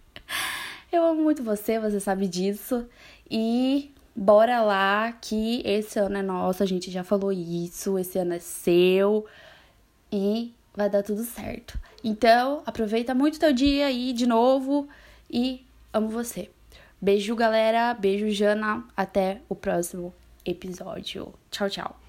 eu 0.92 1.06
amo 1.06 1.22
muito 1.22 1.44
você, 1.44 1.80
você 1.80 2.00
sabe 2.00 2.28
disso. 2.28 2.88
E 3.30 3.92
bora 4.15 4.63
lá, 4.63 5.12
que 5.22 5.62
esse 5.63 6.00
ano 6.00 6.18
é 6.18 6.24
nosso, 6.24 6.63
a 6.63 6.65
gente 6.65 6.89
já 6.89 7.04
falou 7.04 7.32
isso, 7.32 8.00
esse 8.00 8.18
ano 8.18 8.34
é 8.34 8.39
seu. 8.39 9.28
E 10.12 10.52
vai 10.74 10.89
dar 10.89 11.04
tudo 11.04 11.24
certo. 11.24 11.80
Então, 12.04 12.63
aproveita 12.65 13.13
muito 13.13 13.39
teu 13.39 13.54
dia 13.54 13.86
aí 13.86 14.13
de 14.13 14.26
novo 14.26 14.89
e 15.30 15.63
amo 15.94 16.10
você. 16.10 16.50
Beijo, 17.00 17.36
galera. 17.36 17.94
Beijo, 17.94 18.32
Jana. 18.32 18.84
Até 18.98 19.42
o 19.48 19.56
próximo 19.56 20.12
episódio. 20.50 21.34
Tchau, 21.52 21.70
tchau. 21.70 22.09